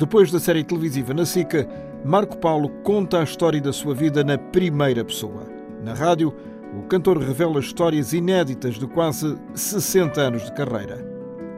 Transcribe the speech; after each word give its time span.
Depois 0.00 0.30
da 0.32 0.40
série 0.40 0.64
televisiva 0.64 1.12
na 1.12 1.26
SICA, 1.26 1.68
Marco 2.02 2.38
Paulo 2.38 2.70
conta 2.82 3.20
a 3.20 3.22
história 3.22 3.60
da 3.60 3.70
sua 3.70 3.94
vida 3.94 4.24
na 4.24 4.38
primeira 4.38 5.04
pessoa. 5.04 5.46
Na 5.84 5.92
rádio, 5.92 6.34
o 6.74 6.84
cantor 6.84 7.18
revela 7.18 7.60
histórias 7.60 8.14
inéditas 8.14 8.76
de 8.76 8.86
quase 8.86 9.36
60 9.54 10.18
anos 10.18 10.44
de 10.46 10.52
carreira. 10.52 11.06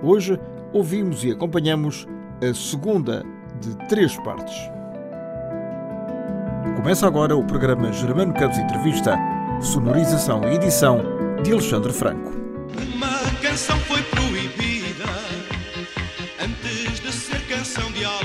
Hoje, 0.03 0.41
ouvimos 0.73 1.23
e 1.23 1.31
acompanhamos 1.31 2.09
a 2.43 2.53
segunda 2.53 3.25
de 3.61 3.77
três 3.87 4.17
partes. 4.25 4.57
Começa 6.75 7.07
agora 7.07 7.37
o 7.37 7.45
programa 7.45 7.93
Germano 7.93 8.35
Campos 8.35 8.59
Entrevista, 8.59 9.17
sonorização 9.61 10.43
e 10.51 10.57
edição 10.57 11.01
de 11.45 11.53
Alexandre 11.53 11.93
Franco. 11.93 12.33
Uma 12.93 13.41
canção 13.41 13.79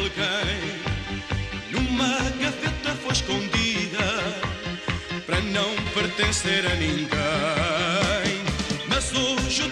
alguém. 0.07 0.79
Numa 1.71 2.17
gaveta 2.39 2.95
foi 3.01 3.11
escondida 3.11 3.99
para 5.25 5.41
não 5.41 5.75
pertencer 5.93 6.65
a 6.65 6.75
ninguém. 6.75 7.07
Mas 8.87 9.13
hoje 9.13 9.63
o 9.63 9.69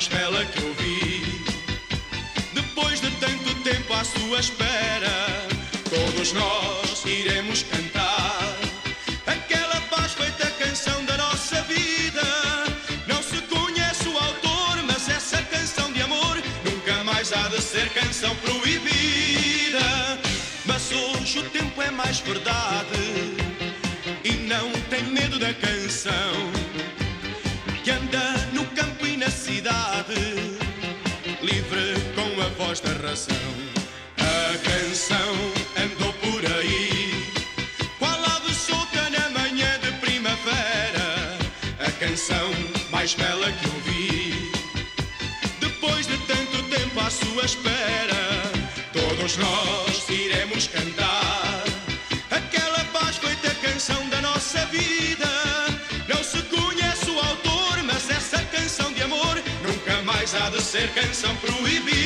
mais 0.00 0.08
bela 0.08 0.46
que 0.46 0.62
eu 0.62 0.72
vi, 0.76 1.22
depois 2.54 3.02
de 3.02 3.10
tanto 3.16 3.54
tempo 3.56 3.92
à 3.92 4.02
sua 4.02 4.40
espera, 4.40 5.46
todos 5.90 6.32
nós 6.32 7.04
iremos 7.04 7.64
cantar. 7.64 8.56
Aquela 9.26 9.78
paz 9.90 10.14
feita 10.14 10.46
canção 10.52 11.04
da 11.04 11.18
nossa 11.18 11.60
vida. 11.64 12.22
Não 13.06 13.22
se 13.22 13.42
conhece 13.42 14.08
o 14.08 14.16
autor, 14.16 14.82
mas 14.86 15.06
essa 15.06 15.42
canção 15.42 15.92
de 15.92 16.00
amor 16.00 16.42
nunca 16.64 17.04
mais 17.04 17.30
há 17.34 17.48
de 17.48 17.60
ser 17.60 17.90
canção 17.90 18.34
proibida. 18.36 20.18
Mas 20.64 20.90
hoje 20.92 21.40
o 21.40 21.50
tempo 21.50 21.82
é 21.82 21.90
mais 21.90 22.20
verdade 22.20 23.09
razão. 33.10 33.36
A 34.18 34.58
canção 34.70 35.32
andou 35.84 36.12
por 36.24 36.42
aí, 36.58 37.32
qual 37.98 38.24
ave 38.36 38.54
solta 38.54 39.10
na 39.10 39.28
manhã 39.30 39.70
de 39.82 39.90
primavera, 40.04 41.36
a 41.80 41.90
canção 41.98 42.50
mais 42.92 43.14
bela 43.14 43.50
que 43.50 43.66
eu 43.66 43.78
vi. 43.86 44.52
Depois 45.58 46.06
de 46.06 46.16
tanto 46.18 46.62
tempo 46.74 47.00
à 47.00 47.10
sua 47.10 47.44
espera, 47.44 48.22
todos 48.92 49.36
nós 49.38 50.08
iremos 50.08 50.68
cantar 50.68 51.64
aquela 52.30 52.84
paz 52.92 53.16
feita 53.16 53.52
canção 53.66 54.08
da 54.08 54.20
nossa 54.20 54.64
vida. 54.66 55.30
Não 56.08 56.22
se 56.22 56.40
conhece 56.42 57.10
o 57.10 57.18
autor, 57.18 57.82
mas 57.82 58.08
essa 58.08 58.40
canção 58.54 58.92
de 58.92 59.02
amor 59.02 59.34
nunca 59.66 60.00
mais 60.02 60.32
há 60.32 60.48
de 60.50 60.62
ser 60.62 60.88
canção 60.90 61.34
proibida. 61.36 61.99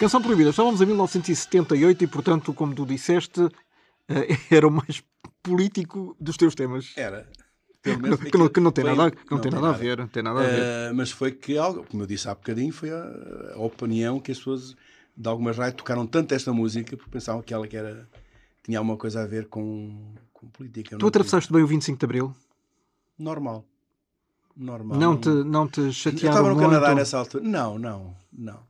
Canção 0.00 0.22
Proibida. 0.22 0.50
Estávamos 0.50 0.80
em 0.80 0.86
1978 0.86 2.04
e, 2.04 2.06
portanto, 2.06 2.52
como 2.54 2.74
tu 2.74 2.86
disseste, 2.86 3.40
eh, 4.08 4.36
era 4.50 4.66
o 4.66 4.70
mais 4.70 5.02
político 5.42 6.16
dos 6.18 6.36
teus 6.36 6.54
temas. 6.54 6.92
Era. 6.96 7.28
Menos 7.84 8.10
não, 8.10 8.16
que 8.18 8.36
não- 8.38 8.48
que 8.48 8.60
não 8.60 8.72
tem 8.72 8.84
foi- 8.84 8.94
nada, 8.96 9.10
que 9.10 9.30
não 9.30 9.38
tem 9.40 9.50
nada 9.50 9.68
a 9.70 9.72
ver. 9.72 9.98
não 9.98 10.08
Tem 10.08 10.22
nada 10.22 10.40
a 10.40 10.42
ver. 10.42 10.58
Eh, 10.60 10.92
mas 10.94 11.10
foi 11.10 11.32
que, 11.32 11.56
algo, 11.56 11.84
como 11.84 12.02
eu 12.02 12.06
disse 12.06 12.28
há 12.28 12.34
bocadinho, 12.34 12.72
foi 12.72 12.90
a, 12.90 13.54
a 13.54 13.58
opinião 13.58 14.18
que 14.20 14.32
as 14.32 14.38
pessoas 14.38 14.74
de 15.16 15.28
algumas 15.28 15.56
rádios 15.56 15.76
tocaram 15.78 16.06
tanto 16.06 16.32
esta 16.34 16.52
música 16.52 16.96
porque 16.96 17.10
pensavam 17.10 17.42
que 17.42 17.52
ela 17.54 17.66
que 17.66 17.76
era, 17.76 18.08
tinha 18.62 18.78
alguma 18.78 18.96
coisa 18.98 19.22
a 19.22 19.26
ver 19.26 19.48
com, 19.48 20.14
com 20.32 20.46
política. 20.48 20.94
Eu 20.94 20.98
Tu 20.98 21.02
não 21.02 21.08
atravessaste 21.08 21.50
bem 21.52 21.62
o 21.62 21.66
25 21.66 21.98
de 21.98 22.04
Abril? 22.04 22.34
tinha. 23.16 23.28
Normal. 23.30 23.64
Normal. 24.56 24.98
Não 24.98 25.16
te, 25.16 25.28
não 25.28 25.66
te 25.68 25.80
Eu 25.80 25.92
chatearam 25.92 26.28
estava 26.36 26.48
no 26.50 26.54
muito? 26.56 26.68
Canadá 26.70 26.94
nessa 26.94 27.18
altura. 27.18 27.44
Não, 27.44 27.78
não, 27.78 28.14
não. 28.32 28.69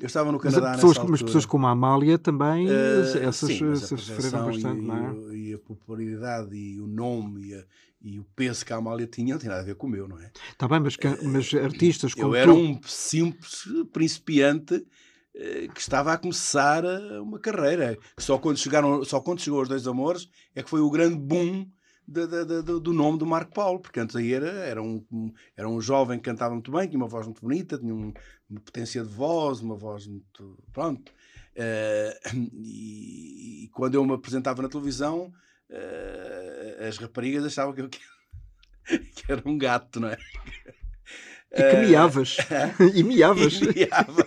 Eu 0.00 0.06
estava 0.06 0.30
no 0.30 0.38
Mas, 0.42 0.54
Canadá 0.54 0.72
pessoas, 0.74 0.96
nessa 0.96 1.00
mas 1.02 1.20
altura. 1.20 1.26
pessoas 1.26 1.46
como 1.46 1.66
a 1.66 1.70
Amália 1.70 2.18
também, 2.18 2.68
Eh, 2.68 3.24
essas, 3.24 3.50
sim, 3.50 3.64
mas 3.64 3.82
a 3.82 3.84
essas 3.86 4.00
sofreram 4.02 4.44
bastante, 4.46 4.82
e, 4.82 4.86
não 4.86 4.94
é? 5.30 5.36
e 5.36 5.54
a 5.54 5.58
popularidade 5.58 6.56
e 6.56 6.80
o 6.80 6.86
nome 6.86 7.48
e, 7.48 7.54
a- 7.54 7.64
e 8.00 8.18
o 8.20 8.24
peso 8.36 8.64
que 8.64 8.72
a 8.72 8.76
Amália 8.76 9.08
tinha 9.08 9.34
não 9.34 9.40
tem 9.40 9.48
nada 9.48 9.60
a 9.62 9.64
ver 9.64 9.74
com 9.74 9.88
o 9.88 9.90
meu, 9.90 10.06
não 10.06 10.20
é? 10.20 10.30
Está 10.52 10.68
bem, 10.68 10.78
mas, 10.78 10.94
ca- 10.94 11.18
mas 11.22 11.52
artistas 11.54 12.14
como 12.14 12.28
Eu 12.28 12.34
era 12.36 12.52
tu... 12.52 12.56
um 12.58 12.80
simples 12.84 13.64
principiante 13.92 14.86
eh, 15.34 15.68
que 15.74 15.80
estava 15.80 16.12
a 16.12 16.18
começar 16.18 16.84
eh, 16.84 17.18
uma 17.20 17.40
carreira. 17.40 17.98
Só 18.18 18.38
quando, 18.38 18.56
chegaram, 18.56 19.04
só 19.04 19.20
quando 19.20 19.40
chegou 19.40 19.58
aos 19.58 19.68
Dois 19.68 19.86
Amores 19.88 20.28
é 20.54 20.62
que 20.62 20.70
foi 20.70 20.80
o 20.80 20.90
grande 20.90 21.16
boom 21.16 21.66
do, 22.08 22.80
do 22.80 22.92
nome 22.92 23.18
do 23.18 23.26
Marco 23.26 23.52
Paulo, 23.52 23.78
porque 23.80 24.00
antes 24.00 24.16
aí 24.16 24.32
era, 24.32 24.48
era, 24.48 24.82
um, 24.82 25.04
era 25.56 25.68
um 25.68 25.80
jovem 25.80 26.18
que 26.18 26.24
cantava 26.24 26.54
muito 26.54 26.72
bem, 26.72 26.88
tinha 26.88 26.98
uma 26.98 27.06
voz 27.08 27.26
muito 27.26 27.42
bonita, 27.42 27.78
tinha 27.78 27.94
um- 27.94 28.12
uma 28.48 28.60
potência 28.60 29.02
de 29.02 29.08
voz, 29.08 29.60
uma 29.60 29.76
voz 29.76 30.06
muito. 30.06 30.58
Pronto. 30.72 31.12
Eh, 31.54 32.18
e, 32.54 33.64
e 33.64 33.68
quando 33.74 33.94
eu 33.96 34.04
me 34.06 34.14
apresentava 34.14 34.62
na 34.62 34.68
televisão, 34.68 35.32
eh, 35.68 36.86
as 36.88 36.96
raparigas 36.96 37.44
achavam 37.44 37.74
que 37.74 37.82
eu 37.82 37.88
que 37.88 38.00
era 39.28 39.42
um 39.44 39.58
gato, 39.58 40.00
não 40.00 40.08
é? 40.08 40.16
E 41.52 41.62
que 41.62 41.76
miavas. 41.88 42.36
e 42.94 43.02
miavas. 43.04 43.60
E 43.60 43.66
miava. 43.74 44.26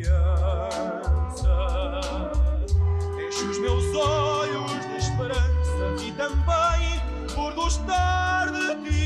criança. 0.00 1.50
Deixo 3.16 3.50
os 3.50 3.58
meus 3.58 3.94
olhos 3.94 4.70
de 4.86 4.96
esperança 4.96 6.02
e 6.02 6.12
também 6.12 7.00
por 7.34 7.52
gostar 7.54 8.50
de 8.50 8.90
ti. 8.90 8.99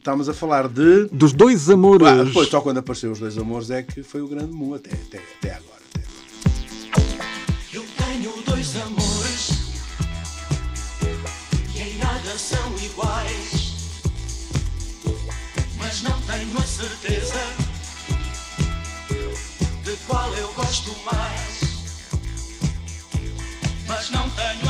estávamos 0.00 0.28
a 0.28 0.34
falar 0.34 0.66
de. 0.68 1.04
Dos 1.12 1.32
dois 1.32 1.68
amores. 1.70 2.06
Ah, 2.06 2.24
depois, 2.24 2.48
só 2.48 2.60
quando 2.60 2.78
apareceu 2.78 3.12
os 3.12 3.18
dois 3.18 3.36
amores 3.38 3.70
é 3.70 3.82
que 3.82 4.02
foi 4.02 4.20
o 4.22 4.28
grande 4.28 4.52
mu 4.52 4.74
até, 4.74 4.90
até, 4.92 5.18
até 5.38 5.54
agora. 5.54 5.80
Até. 5.94 7.26
Eu 7.72 7.84
tenho 7.96 8.32
dois 8.44 8.76
amores 8.76 9.50
que 11.72 11.80
em 11.82 11.98
nada 11.98 12.38
são 12.38 12.74
iguais, 12.82 13.74
mas 15.78 16.02
não 16.02 16.20
tenho 16.22 16.58
a 16.58 16.62
certeza 16.62 17.40
de 19.84 19.96
qual 20.06 20.34
eu 20.34 20.52
gosto 20.54 20.90
mais. 21.04 21.60
Mas 23.86 24.10
não 24.10 24.30
tenho 24.30 24.69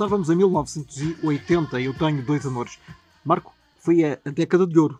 estávamos 0.00 0.30
em 0.30 0.36
1980 0.36 1.78
e 1.78 1.84
eu 1.84 1.92
tenho 1.92 2.24
dois 2.24 2.46
amores. 2.46 2.78
Marco, 3.22 3.54
foi 3.80 4.02
a, 4.02 4.18
a 4.24 4.30
década 4.30 4.66
de 4.66 4.78
ouro. 4.78 4.98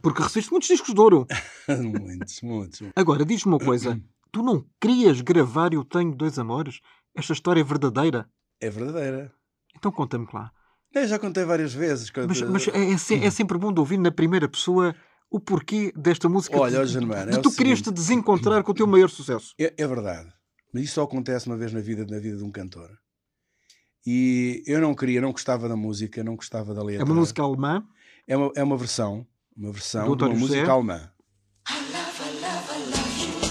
Porque 0.00 0.22
recebeste 0.22 0.50
muitos 0.50 0.68
discos 0.68 0.94
de 0.94 1.00
ouro. 1.00 1.26
muitos, 1.68 2.40
muitos. 2.40 2.82
Agora, 2.96 3.22
diz-me 3.22 3.52
uma 3.52 3.58
coisa. 3.58 4.00
Tu 4.32 4.42
não 4.42 4.64
querias 4.80 5.20
gravar 5.20 5.72
Eu 5.72 5.84
Tenho 5.84 6.12
Dois 6.12 6.38
Amores? 6.40 6.80
Esta 7.14 7.34
história 7.34 7.60
é 7.60 7.64
verdadeira? 7.64 8.28
É 8.60 8.68
verdadeira. 8.68 9.32
Então 9.76 9.92
conta-me 9.92 10.26
lá. 10.32 10.50
Eu 10.92 11.06
já 11.06 11.20
contei 11.20 11.44
várias 11.44 11.72
vezes. 11.72 12.10
Quando... 12.10 12.28
Mas, 12.28 12.40
mas 12.42 12.68
é, 12.68 13.24
é, 13.24 13.26
é 13.26 13.30
sempre 13.30 13.58
bom 13.58 13.72
de 13.72 13.78
ouvir 13.78 13.98
na 13.98 14.10
primeira 14.10 14.48
pessoa 14.48 14.92
o 15.30 15.38
porquê 15.38 15.92
desta 15.94 16.28
música. 16.28 16.58
Olha, 16.58 16.84
de, 16.84 16.92
Germano, 16.92 17.30
de 17.30 17.36
é 17.36 17.38
o 17.38 17.42
tu 17.42 17.54
querias 17.54 17.80
te 17.80 17.92
desencontrar 17.92 18.64
com 18.64 18.72
o 18.72 18.74
teu 18.74 18.86
maior 18.86 19.10
sucesso. 19.10 19.54
É, 19.60 19.72
é 19.76 19.86
verdade. 19.86 20.32
Mas 20.72 20.84
isso 20.84 20.94
só 20.94 21.02
acontece 21.02 21.46
uma 21.46 21.56
vez 21.56 21.72
na 21.72 21.80
vida, 21.80 22.04
na 22.08 22.18
vida 22.18 22.38
de 22.38 22.44
um 22.44 22.50
cantor. 22.50 22.90
E 24.06 24.62
eu 24.66 24.80
não 24.80 24.94
queria, 24.94 25.20
não 25.20 25.32
gostava 25.32 25.68
da 25.68 25.76
música, 25.76 26.22
não 26.22 26.36
gostava 26.36 26.74
da 26.74 26.82
letra. 26.82 27.02
É 27.02 27.04
uma 27.04 27.14
música 27.14 27.42
alemã. 27.42 27.84
É 28.26 28.36
uma, 28.36 28.52
é 28.54 28.62
uma 28.62 28.76
versão, 28.76 29.26
uma 29.56 29.72
versão 29.72 30.16
de 30.16 30.24
uma 30.24 30.34
José. 30.34 30.40
música 30.40 30.72
alemã. 30.72 31.10
de 31.68 31.96
a 31.96 33.43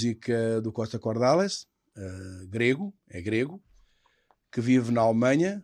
música 0.00 0.60
do 0.62 0.72
Costa 0.72 0.98
Cordales, 0.98 1.66
eh, 1.94 2.46
grego, 2.48 2.94
é 3.08 3.20
grego, 3.20 3.62
que 4.50 4.58
vive 4.58 4.90
na 4.90 5.02
Alemanha, 5.02 5.62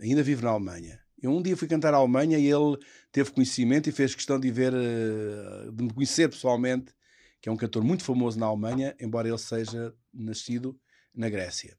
ainda 0.00 0.22
vive 0.22 0.42
na 0.42 0.50
Alemanha. 0.50 0.98
Eu 1.22 1.30
um 1.30 1.42
dia 1.42 1.54
fui 1.54 1.68
cantar 1.68 1.92
à 1.92 1.98
Alemanha 1.98 2.38
e 2.38 2.46
ele 2.46 2.78
teve 3.12 3.30
conhecimento 3.30 3.86
e 3.86 3.92
fez 3.92 4.14
questão 4.14 4.40
de 4.40 4.50
ver, 4.50 4.72
eh, 4.72 5.70
de 5.72 5.84
me 5.84 5.92
conhecer 5.92 6.30
pessoalmente, 6.30 6.94
que 7.38 7.50
é 7.50 7.52
um 7.52 7.56
cantor 7.56 7.84
muito 7.84 8.02
famoso 8.02 8.38
na 8.38 8.46
Alemanha, 8.46 8.96
embora 8.98 9.28
ele 9.28 9.36
seja 9.36 9.94
nascido 10.12 10.78
na 11.14 11.28
Grécia. 11.28 11.76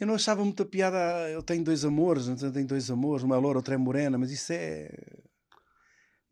Eu 0.00 0.06
não 0.06 0.14
achava 0.14 0.42
muita 0.42 0.64
piada, 0.64 0.96
ah, 0.96 1.30
eu 1.30 1.42
tenho 1.42 1.62
dois 1.62 1.84
amores, 1.84 2.26
eu 2.26 2.52
tenho 2.52 2.66
dois 2.66 2.90
amores, 2.90 3.22
uma 3.22 3.36
é 3.36 3.38
loura, 3.38 3.58
outra 3.58 3.74
é 3.74 3.78
morena, 3.78 4.16
mas 4.16 4.30
isso 4.30 4.50
é. 4.54 4.90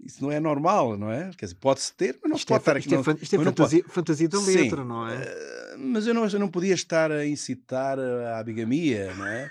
Isso 0.03 0.23
não 0.23 0.33
é 0.33 0.41
normal, 0.41 0.97
não 0.99 1.11
é? 1.11 1.31
Quer 1.37 1.47
dizer, 1.47 1.55
pode-se 1.57 1.95
ter, 1.95 2.19
mas 2.23 2.31
não 2.31 2.37
Isto 2.37 2.55
é, 2.55 2.59
pode 2.59 2.63
estar 2.63 2.73
fa- 2.73 2.79
aqui. 2.79 2.87
isto 2.87 2.95
é 2.95 2.97
não- 2.97 3.05
fan- 3.05 3.19
isto 3.23 3.37
é 3.37 3.39
fantasia, 3.39 3.85
fantasia 3.89 4.29
da 4.29 4.39
Sim, 4.41 4.57
letra, 4.57 4.85
não 4.85 5.09
é? 5.09 5.77
mas 5.79 6.07
eu 6.07 6.15
não, 6.15 6.27
eu 6.27 6.39
não 6.39 6.49
podia 6.49 6.75
estar 6.75 7.11
a 7.13 7.25
incitar 7.27 7.99
à 7.99 8.43
bigamia, 8.43 9.15
não 9.15 9.27
é? 9.27 9.51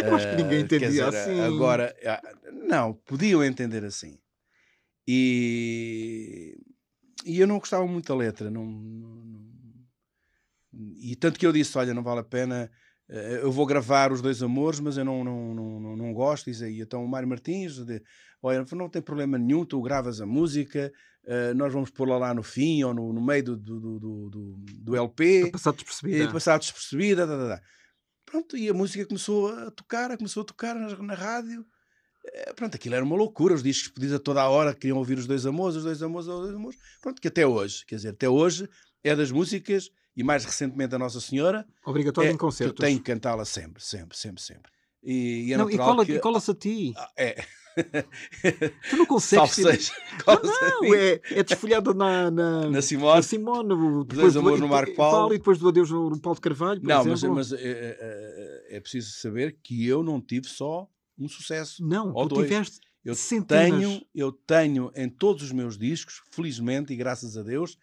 Eu 0.00 0.14
acho 0.16 0.28
que 0.28 0.36
ninguém 0.36 0.58
Eh, 0.58 0.62
entendia 0.62 0.88
dizer, 0.88 1.08
assim. 1.08 1.40
Agora, 1.40 1.94
ah, 2.06 2.22
não, 2.66 2.94
podiam 2.94 3.44
entender 3.44 3.84
assim. 3.84 4.18
E, 5.06 6.56
e 7.24 7.38
eu 7.40 7.46
não 7.46 7.58
gostava 7.58 7.86
muito 7.86 8.08
da 8.08 8.16
letra. 8.16 8.50
Não, 8.50 8.64
não- 8.64 9.44
e 10.96 11.14
tanto 11.16 11.38
que 11.38 11.46
eu 11.46 11.52
disse: 11.52 11.76
olha, 11.78 11.94
não 11.94 12.02
vale 12.02 12.20
a 12.20 12.24
pena. 12.24 12.70
eh, 13.08 13.40
Eu 13.42 13.52
vou 13.52 13.66
gravar 13.66 14.12
os 14.12 14.20
dois 14.22 14.42
amores, 14.42 14.80
mas 14.80 14.96
eu 14.96 15.04
não, 15.04 15.22
não, 15.22 15.54
não, 15.54 15.80
não, 15.80 15.96
não 15.96 16.12
gosto. 16.12 16.46
Diz 16.46 16.62
aí, 16.62 16.80
então 16.80 17.04
o 17.04 17.08
Mário 17.08 17.28
Martins, 17.28 17.78
olha, 18.44 18.64
não 18.72 18.88
tem 18.88 19.00
problema 19.02 19.38
nenhum, 19.38 19.64
tu 19.64 19.80
gravas 19.80 20.20
a 20.20 20.26
música, 20.26 20.92
eh, 21.26 21.54
nós 21.54 21.72
vamos 21.72 21.90
pô-la 21.90 22.18
lá 22.18 22.34
no 22.34 22.42
fim 22.42 22.82
ou 22.84 22.92
no, 22.92 23.12
no 23.12 23.24
meio 23.24 23.42
do, 23.42 23.56
do, 23.56 23.80
do, 23.80 23.98
do, 24.30 24.54
do- 24.80 24.96
LP 24.96 25.40
Para 25.42 25.52
passar 25.52 25.72
despercebida. 25.72 26.24
e 26.24 26.32
passar 26.32 26.58
despercebida. 26.58 27.26
tá, 27.26 27.36
tá, 27.38 27.56
tá. 27.56 27.62
Pronto, 28.26 28.56
e 28.56 28.68
a 28.68 28.74
música 28.74 29.06
começou 29.06 29.48
a 29.48 29.70
tocar, 29.70 30.16
começou 30.16 30.42
a 30.42 30.46
tocar 30.46 30.74
na, 30.74 30.96
na 30.98 31.14
rádio. 31.14 31.64
Eh, 32.26 32.52
Pronto, 32.54 32.74
aquilo 32.74 32.94
era 32.94 33.04
uma 33.04 33.16
loucura. 33.16 33.54
Os 33.54 33.62
discos 33.62 33.90
pedidos 33.92 34.16
a 34.16 34.18
toda 34.18 34.42
a 34.42 34.48
hora 34.48 34.74
queriam 34.74 34.98
ouvir 34.98 35.18
os 35.18 35.26
dois 35.26 35.46
amores, 35.46 35.76
os 35.76 35.84
dois 35.84 36.02
amores, 36.02 36.26
os 36.28 36.40
dois 36.40 36.54
amores. 36.54 36.78
Pronto, 37.00 37.20
que 37.20 37.28
até 37.28 37.46
hoje, 37.46 37.84
quer 37.86 37.96
dizer, 37.96 38.08
até 38.10 38.28
hoje 38.28 38.68
é 39.02 39.14
das 39.16 39.30
músicas 39.30 39.90
e 40.16 40.22
mais 40.22 40.44
recentemente 40.44 40.94
a 40.94 40.98
Nossa 40.98 41.20
Senhora. 41.20 41.66
Obrigatório 41.84 42.28
é, 42.30 42.32
em 42.32 42.36
concertos. 42.36 42.78
Eu 42.80 42.86
tenho 42.86 42.98
que 42.98 43.04
cantá-la 43.04 43.44
sempre, 43.44 43.82
sempre, 43.82 44.16
sempre, 44.16 44.42
sempre. 44.42 44.70
E, 45.02 45.48
e 45.48 45.52
é 45.52 45.56
Não, 45.58 45.68
e 45.68 45.72
natural 45.76 45.94
cola- 45.96 46.06
que... 46.06 46.18
cola-se 46.18 46.50
a 46.50 46.54
ti. 46.54 46.94
Ah, 46.96 47.10
É. 47.16 47.44
tu 48.90 48.96
não 48.96 49.06
consegues. 49.06 49.54
Tirar-. 49.54 49.74
Não, 50.26 50.40
não, 50.82 50.94
é, 50.94 51.20
é 51.30 51.42
desfolhada 51.42 51.92
na, 51.92 52.30
na, 52.30 52.70
Na 52.70 52.80
Simone. 52.82 53.16
na 53.16 53.22
Simone, 53.22 53.72
o- 53.74 54.04
Dois 54.04 54.34
do- 54.34 54.42
no 54.56 54.68
Marco 54.68 54.94
Paulo. 54.94 55.34
E 55.34 55.38
depois 55.38 55.58
do 55.58 55.68
Adeus 55.68 55.90
no, 55.90 56.18
Paulo 56.20 56.36
de 56.36 56.40
Carvalho. 56.40 56.80
Não, 56.82 57.04
mas, 57.04 57.18
exemplo. 57.18 57.36
mas 57.36 57.52
é, 57.52 57.58
é- 57.62 58.76
é 58.76 58.80
preciso 58.80 59.10
saber 59.12 59.58
que 59.62 59.86
eu 59.86 60.02
não 60.02 60.20
tive 60.20 60.48
só 60.48 60.88
um 61.18 61.28
sucesso. 61.28 61.84
Não, 61.86 62.12
ou 62.14 62.28
tu 62.28 62.36
dois. 62.36 62.48
tiveste 62.48 62.80
Eu 63.04 63.14
centenas. 63.14 63.78
tenho, 63.80 64.02
eu 64.14 64.32
tenho 64.32 64.90
em 64.96 65.08
todos 65.08 65.42
os 65.42 65.52
meus 65.52 65.76
discos, 65.76 66.22
felizmente 66.30 66.92
e 66.92 66.96
graças 66.96 67.36
a 67.36 67.42
Deus, 67.42 67.76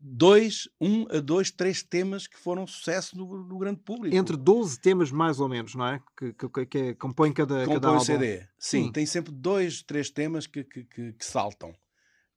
dois, 0.00 0.68
um 0.80 1.06
a 1.10 1.20
dois, 1.20 1.50
três 1.50 1.82
temas 1.82 2.26
que 2.26 2.38
foram 2.38 2.66
sucesso 2.66 3.16
no, 3.16 3.44
no 3.44 3.58
grande 3.58 3.80
público. 3.80 4.14
entre 4.14 4.36
12 4.36 4.80
temas 4.80 5.10
mais 5.10 5.40
ou 5.40 5.48
menos, 5.48 5.74
não 5.74 5.86
é? 5.86 6.00
Que, 6.16 6.32
que, 6.32 6.66
que 6.66 6.78
é- 6.78 6.94
compõem 6.94 7.32
cada, 7.32 7.60
cada 7.60 7.74
compõe 7.74 7.88
o 7.90 7.92
álbum. 7.94 8.04
CD. 8.04 8.40
Sim, 8.58 8.84
Sim. 8.84 8.92
tem 8.92 9.06
sempre 9.06 9.32
dois, 9.32 9.82
três 9.82 10.10
temas 10.10 10.46
que, 10.46 10.62
que, 10.64 10.84
que- 10.84 11.14
saltam. 11.18 11.74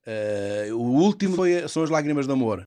Eh, 0.04 0.70
o 0.72 0.78
último 0.80 1.36
foi, 1.36 1.68
são 1.68 1.82
as 1.84 1.90
Lágrimas 1.90 2.26
de 2.26 2.32
Amor. 2.32 2.66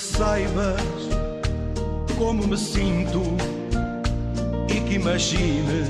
Saibas 0.00 0.80
como 2.16 2.46
me 2.46 2.56
sinto 2.56 3.22
e 4.68 4.80
que 4.80 4.94
imagines 4.94 5.88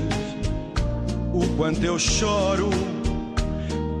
o 1.33 1.47
quanto 1.55 1.83
eu 1.83 1.97
choro 1.97 2.69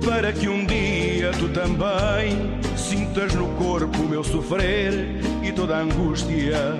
para 0.05 0.33
que 0.33 0.49
um 0.49 0.65
dia 0.65 1.31
tu 1.39 1.47
também 1.49 2.59
sintas 2.75 3.33
no 3.33 3.47
corpo 3.55 3.97
o 3.99 4.09
meu 4.09 4.23
sofrer 4.23 4.93
e 5.41 5.51
toda 5.53 5.77
a 5.77 5.79
angústia 5.79 6.75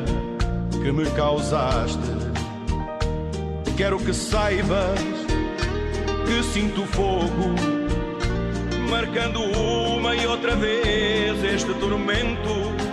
que 0.83 0.91
me 0.91 1.05
causaste. 1.11 1.99
Quero 3.77 3.97
que 3.97 4.13
saibas 4.13 4.99
que 6.25 6.43
sinto 6.43 6.85
fogo 6.87 7.55
marcando 8.89 9.41
uma 9.41 10.15
e 10.15 10.27
outra 10.27 10.53
vez 10.55 11.41
este 11.43 11.73
tormento. 11.75 12.90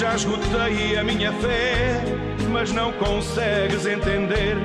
Já 0.00 0.14
esgotei 0.14 0.96
a 0.96 1.04
minha 1.04 1.30
fé, 1.30 2.02
mas 2.50 2.72
não 2.72 2.90
consegues 2.92 3.84
entender. 3.84 4.56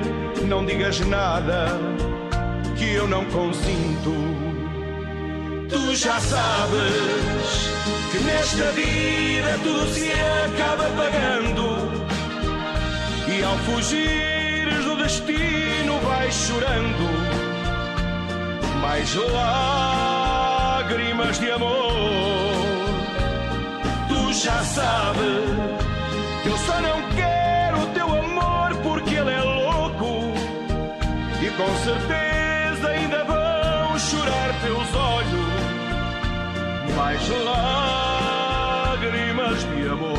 Não 0.46 0.64
digas 0.64 0.98
nada 1.00 1.78
que 2.74 2.94
eu 2.94 3.06
não 3.06 3.22
consinto. 3.26 4.14
Tu 5.68 5.94
já 5.94 6.18
sabes 6.20 7.68
que 8.10 8.18
nesta 8.20 8.72
vida 8.72 9.58
tudo 9.62 9.86
se 9.92 10.10
acaba 10.10 10.84
pagando. 10.96 11.92
E 13.28 13.42
ao 13.44 13.58
fugires 13.58 14.86
do 14.86 14.96
destino 14.96 16.00
vais 16.00 16.34
chorando 16.34 17.10
mais 18.80 19.14
lágrimas 19.14 21.38
de 21.38 21.50
amor. 21.50 22.25
Já 24.42 24.62
sabes 24.62 25.44
que 26.42 26.48
eu 26.48 26.58
só 26.58 26.80
não 26.82 27.02
quero 27.16 27.80
o 27.80 27.86
teu 27.94 28.04
amor 28.04 28.76
porque 28.82 29.14
ele 29.14 29.30
é 29.30 29.40
louco 29.40 30.34
e 31.40 31.48
com 31.56 31.74
certeza 31.82 32.88
ainda 32.88 33.24
vão 33.24 33.98
chorar 33.98 34.60
teus 34.60 34.94
olhos. 34.94 35.46
Mais 36.94 37.28
lágrimas 38.94 39.64
de 39.64 39.88
amor. 39.88 40.18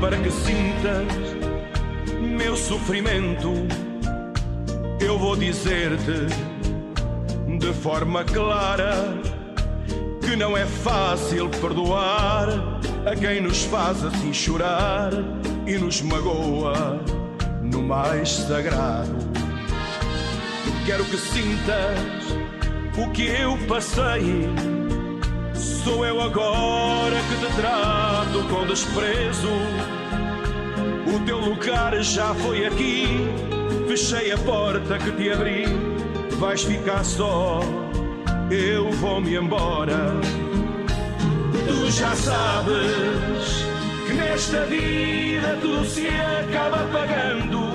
Para 0.00 0.16
que 0.16 0.30
sintas 0.30 1.04
meu 2.18 2.56
sofrimento, 2.56 3.52
eu 5.00 5.18
vou 5.18 5.36
dizer-te 5.36 6.28
de 7.58 7.72
forma 7.74 8.24
clara 8.24 9.33
que 10.34 10.40
não 10.40 10.56
é 10.56 10.66
fácil 10.66 11.48
perdoar 11.48 12.48
a 13.06 13.14
quem 13.14 13.40
nos 13.40 13.62
faz 13.66 14.04
assim 14.04 14.32
chorar 14.32 15.12
e 15.64 15.78
nos 15.78 16.02
magoa 16.02 17.00
no 17.62 17.80
mais 17.80 18.30
sagrado. 18.30 19.14
Quero 20.84 21.04
que 21.04 21.16
sintas 21.16 22.00
o 22.98 23.08
que 23.12 23.28
eu 23.28 23.56
passei. 23.68 24.50
Sou 25.54 26.04
eu 26.04 26.20
agora 26.20 27.14
que 27.14 27.46
te 27.46 27.54
trato 27.54 28.42
com 28.50 28.66
desprezo. 28.66 29.52
O 31.14 31.24
teu 31.24 31.38
lugar 31.38 32.02
já 32.02 32.34
foi 32.34 32.66
aqui. 32.66 33.06
Fechei 33.86 34.32
a 34.32 34.38
porta 34.38 34.98
que 34.98 35.12
te 35.12 35.30
abri. 35.30 35.66
Vais 36.40 36.64
ficar 36.64 37.04
só. 37.04 37.60
Eu 38.50 38.90
vou-me 38.92 39.36
embora. 39.36 40.14
Tu 41.66 41.90
já 41.90 42.14
sabes 42.14 43.64
que 44.06 44.12
nesta 44.14 44.64
vida 44.66 45.58
tudo 45.60 45.84
se 45.84 46.06
acaba 46.08 46.86
pagando. 46.92 47.74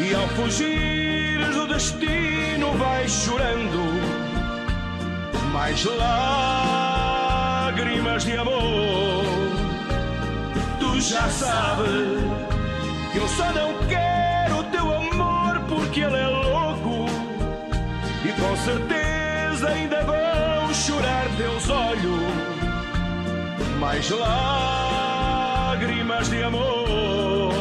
E 0.00 0.14
ao 0.14 0.28
fugires 0.28 1.54
do 1.54 1.66
destino 1.66 2.72
vais 2.78 3.10
chorando. 3.10 3.80
Mais 5.52 5.84
lágrimas 5.84 6.14
de 8.24 8.36
amor 8.36 9.40
tu 10.80 11.00
já 11.00 11.28
sabes 11.28 12.18
que 13.12 13.18
eu 13.18 13.28
só 13.28 13.52
não 13.52 13.74
quero 13.86 14.58
o 14.58 14.64
teu 14.64 14.92
amor 14.92 15.60
porque 15.68 16.00
ele 16.00 16.16
é 16.16 16.26
mais 23.80 24.10
lágrimas 24.10 26.28
de 26.28 26.42
amor. 26.42 27.54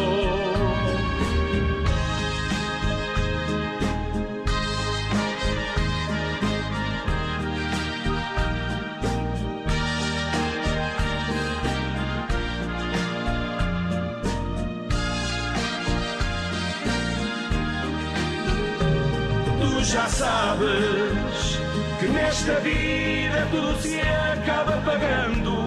Tu 19.62 19.84
já 19.86 20.08
sabes 20.10 21.60
que 22.00 22.08
nesta 22.08 22.60
vida 22.60 23.48
tudo 23.52 23.82
se 23.82 24.02
acaba 24.02 24.74
pagando 24.86 25.59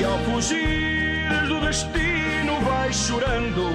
e 0.00 0.04
ao 0.04 0.18
fugires 0.20 1.48
do 1.48 1.60
destino 1.60 2.58
vais 2.62 2.96
chorando 2.96 3.68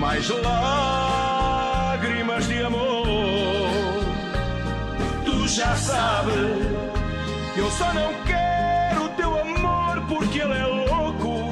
mais 0.00 0.28
lágrimas 0.30 2.48
de 2.48 2.62
amor. 2.62 3.06
Tu 5.24 5.48
já 5.48 5.76
sabes 5.76 6.56
que 7.54 7.60
eu 7.60 7.70
só 7.70 7.92
não 7.92 8.14
quero 8.24 9.04
o 9.04 9.10
teu 9.10 9.38
amor 9.38 10.00
porque 10.08 10.40
ele 10.40 10.54
é 10.54 10.64
louco 10.64 11.50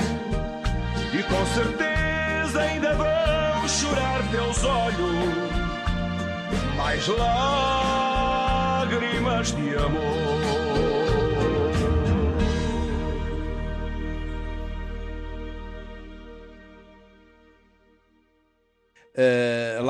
e 1.13 1.23
com 1.23 1.45
certeza 1.47 2.63
ainda 2.63 2.95
vão 2.95 3.69
chorar 3.69 4.23
teus 4.31 4.65
olhos 4.65 5.53
mais 6.77 7.07
lágrimas 7.09 8.33
de 9.53 9.77
amor. 9.77 10.64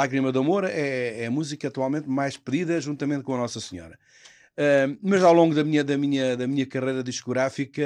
Lágrima 0.04 0.30
de 0.30 0.38
Amor 0.38 0.64
é, 0.64 1.22
é 1.22 1.26
a 1.26 1.30
música 1.30 1.68
atualmente 1.68 2.06
mais 2.06 2.36
pedida 2.36 2.78
juntamente 2.78 3.22
com 3.22 3.34
a 3.34 3.38
Nossa 3.38 3.58
Senhora. 3.58 3.98
Uh, 4.52 4.96
mas 5.02 5.24
ao 5.24 5.32
longo 5.32 5.54
da 5.54 5.64
minha, 5.64 5.82
da, 5.82 5.96
minha, 5.96 6.36
da 6.36 6.46
minha 6.46 6.64
carreira 6.66 7.02
discográfica 7.02 7.82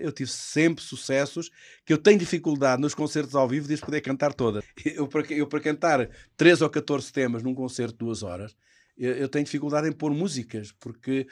eu 0.00 0.12
tive 0.12 0.28
sempre 0.30 0.84
sucessos 0.84 1.50
que 1.86 1.92
eu 1.92 1.96
tenho 1.96 2.18
dificuldade 2.18 2.82
nos 2.82 2.92
concertos 2.92 3.34
ao 3.34 3.48
vivo 3.48 3.68
de 3.68 3.74
as 3.74 3.80
poder 3.80 4.00
cantar 4.00 4.34
todas. 4.34 4.64
Eu 4.84 5.06
para, 5.06 5.32
eu, 5.32 5.46
para 5.46 5.60
cantar 5.60 6.08
13 6.36 6.64
ou 6.64 6.68
14 6.68 7.10
temas 7.12 7.42
num 7.42 7.54
concerto 7.54 7.92
de 7.92 7.98
duas 7.98 8.22
horas, 8.22 8.54
eu, 8.98 9.12
eu 9.12 9.28
tenho 9.28 9.44
dificuldade 9.44 9.88
em 9.88 9.92
pôr 9.92 10.12
músicas, 10.12 10.72
porque 10.72 11.26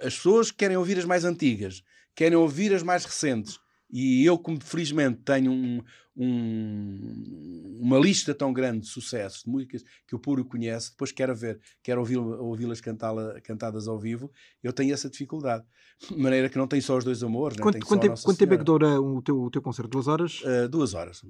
as 0.00 0.16
pessoas 0.16 0.50
querem 0.50 0.76
ouvir 0.76 0.98
as 0.98 1.04
mais 1.04 1.24
antigas, 1.24 1.82
querem 2.14 2.36
ouvir 2.36 2.74
as 2.74 2.82
mais 2.82 3.04
recentes. 3.04 3.58
E 3.92 4.24
eu, 4.24 4.38
como 4.38 4.60
felizmente 4.62 5.20
tenho 5.24 5.50
um, 5.50 5.82
um, 6.16 7.78
uma 7.80 7.98
lista 7.98 8.34
tão 8.34 8.52
grande 8.52 8.80
de 8.80 8.86
sucessos, 8.86 9.42
de 9.42 9.50
músicas 9.50 9.82
que 10.06 10.14
o 10.14 10.18
público 10.18 10.50
conhece, 10.50 10.90
depois 10.90 11.12
quero 11.12 11.34
ver, 11.34 11.60
quero 11.82 12.00
ouvi-las 12.00 12.80
cantadas 12.80 13.88
ao 13.88 13.98
vivo, 13.98 14.30
eu 14.62 14.72
tenho 14.72 14.92
essa 14.92 15.10
dificuldade. 15.10 15.64
De 16.08 16.16
maneira 16.16 16.48
que 16.48 16.56
não 16.56 16.66
tem 16.66 16.80
só 16.80 16.96
os 16.96 17.04
dois 17.04 17.22
amores. 17.22 17.58
Quanto, 17.58 17.74
né? 17.74 17.80
quanto, 17.86 18.00
tempo, 18.00 18.22
quanto 18.22 18.38
tempo 18.38 18.54
é 18.54 18.58
que 18.58 18.64
dura 18.64 19.00
o 19.00 19.20
teu, 19.20 19.40
o 19.40 19.50
teu 19.50 19.60
concerto? 19.60 19.90
Duas 19.90 20.08
horas? 20.08 20.40
Uh, 20.40 20.68
duas 20.68 20.94
horas. 20.94 21.22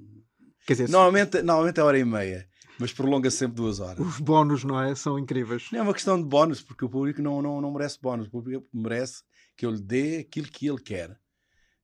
Quer 0.65 0.73
dizer, 0.73 0.89
normalmente, 0.89 1.41
normalmente 1.41 1.79
é 1.79 1.83
hora 1.83 1.99
e 1.99 2.05
meia 2.05 2.47
mas 2.81 2.91
prolonga-se 2.91 3.37
sempre 3.37 3.57
duas 3.57 3.79
horas. 3.79 3.99
Os 3.99 4.19
bónus, 4.19 4.63
não 4.63 4.81
é? 4.81 4.95
São 4.95 5.19
incríveis. 5.19 5.67
Não 5.71 5.79
é 5.79 5.81
uma 5.83 5.93
questão 5.93 6.19
de 6.19 6.27
bónus, 6.27 6.63
porque 6.63 6.83
o 6.83 6.89
público 6.89 7.21
não, 7.21 7.39
não, 7.39 7.61
não 7.61 7.71
merece 7.71 7.99
bónus. 8.01 8.27
O 8.27 8.31
público 8.31 8.67
merece 8.73 9.21
que 9.55 9.67
eu 9.67 9.71
lhe 9.71 9.79
dê 9.79 10.17
aquilo 10.17 10.47
que 10.47 10.67
ele 10.67 10.81
quer. 10.81 11.15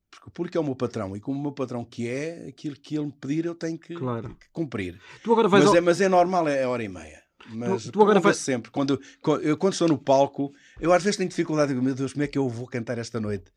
Porque 0.10 0.30
o 0.30 0.32
público 0.32 0.58
é 0.58 0.62
o 0.62 0.64
meu 0.64 0.76
patrão 0.76 1.16
e 1.16 1.20
como 1.20 1.40
o 1.40 1.42
meu 1.42 1.52
patrão 1.52 1.84
que 1.84 2.08
é, 2.08 2.48
aquilo 2.48 2.76
que 2.76 2.96
ele 2.96 3.08
me 3.08 3.12
pedir 3.12 3.46
eu 3.46 3.56
tenho 3.56 3.78
que, 3.78 3.94
claro. 3.96 4.36
que 4.36 4.48
cumprir. 4.52 5.00
Tu 5.24 5.32
agora 5.32 5.48
vais 5.48 5.64
mas, 5.64 5.72
ao... 5.72 5.78
é, 5.78 5.82
mas 5.82 6.02
é 6.02 6.10
normal, 6.10 6.48
é 6.48 6.66
hora 6.66 6.84
e 6.84 6.90
meia. 6.90 7.22
Mas 7.50 7.84
tu, 7.84 7.92
tu 7.92 8.02
agora 8.02 8.20
vais... 8.20 8.38
sempre. 8.38 8.72
Quando, 8.72 9.00
quando, 9.22 9.42
eu, 9.42 9.58
quando 9.58 9.74
estou 9.74 9.88
no 9.88 9.98
palco, 9.98 10.52
eu 10.80 10.92
às 10.94 11.04
vezes 11.04 11.18
tenho 11.18 11.30
dificuldade, 11.30 11.74
meu 11.74 11.96
Deus, 11.96 12.14
como 12.14 12.24
é 12.24 12.28
que 12.28 12.38
eu 12.38 12.48
vou 12.50 12.68
cantar 12.68 12.98
esta 12.98 13.20
noite? 13.20 13.52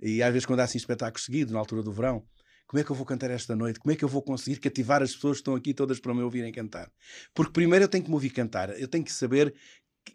E 0.00 0.22
às 0.22 0.32
vezes 0.32 0.46
quando 0.46 0.60
há 0.60 0.64
assim 0.64 0.78
espetáculos 0.78 1.24
seguidos, 1.24 1.52
na 1.52 1.58
altura 1.58 1.82
do 1.82 1.92
verão, 1.92 2.22
como 2.66 2.80
é 2.80 2.84
que 2.84 2.90
eu 2.90 2.96
vou 2.96 3.06
cantar 3.06 3.30
esta 3.30 3.54
noite? 3.54 3.78
Como 3.78 3.92
é 3.92 3.96
que 3.96 4.04
eu 4.04 4.08
vou 4.08 4.22
conseguir 4.22 4.58
cativar 4.58 5.02
as 5.02 5.14
pessoas 5.14 5.36
que 5.36 5.42
estão 5.42 5.54
aqui 5.54 5.74
todas 5.74 6.00
para 6.00 6.14
me 6.14 6.22
ouvirem 6.22 6.50
cantar? 6.50 6.90
Porque 7.34 7.52
primeiro 7.52 7.84
eu 7.84 7.88
tenho 7.88 8.02
que 8.02 8.10
me 8.10 8.14
ouvir 8.14 8.30
cantar, 8.30 8.70
eu 8.80 8.88
tenho 8.88 9.04
que 9.04 9.12
saber 9.12 9.54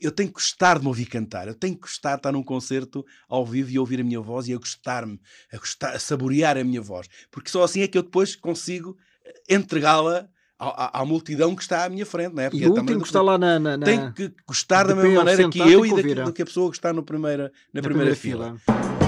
eu 0.01 0.11
tenho 0.11 0.29
que 0.29 0.35
gostar 0.35 0.77
de 0.77 0.81
me 0.81 0.87
ouvir 0.87 1.05
cantar, 1.05 1.47
eu 1.47 1.55
tenho 1.55 1.75
que 1.75 1.81
gostar 1.81 2.11
de 2.11 2.17
estar 2.17 2.31
num 2.31 2.43
concerto 2.43 3.05
ao 3.27 3.45
vivo 3.45 3.69
e 3.69 3.79
ouvir 3.79 3.99
a 4.01 4.03
minha 4.03 4.21
voz 4.21 4.47
e 4.47 4.53
a 4.53 4.57
gostar-me, 4.57 5.19
a, 5.51 5.57
gostar, 5.57 5.95
a 5.95 5.99
saborear 5.99 6.57
a 6.57 6.63
minha 6.63 6.81
voz, 6.81 7.07
porque 7.31 7.49
só 7.49 7.63
assim 7.63 7.81
é 7.81 7.87
que 7.87 7.97
eu 7.97 8.03
depois 8.03 8.35
consigo 8.35 8.97
eh, 9.25 9.55
entregá-la 9.55 10.27
à, 10.57 10.99
à, 10.99 11.05
multidão 11.05 11.55
que 11.55 11.61
está 11.61 11.85
à 11.85 11.89
minha 11.89 12.05
frente, 12.05 12.35
não 12.35 12.43
é? 12.43 12.49
Porque 12.49 12.63
e 12.63 12.67
o 12.67 12.75
é 12.75 12.79
último 12.79 13.01
que 13.01 13.07
está 13.07 13.21
lá 13.21 13.37
na, 13.37 13.57
na, 13.57 13.77
na... 13.77 13.85
Tem 13.85 14.11
que 14.11 14.33
gostar 14.45 14.85
da 14.85 14.95
mesma 14.95 15.23
maneira 15.23 15.49
que 15.49 15.59
eu 15.59 15.85
e 15.85 15.95
daquilo 15.95 16.25
do 16.25 16.33
que 16.33 16.41
a 16.41 16.45
pessoa 16.45 16.69
que 16.69 16.77
está 16.77 16.91
no 16.91 17.03
primeira, 17.03 17.51
na, 17.73 17.81
na 17.81 17.81
primeira, 17.81 18.15
primeira, 18.15 18.15
fila. 18.15 18.59
fila. 18.59 18.98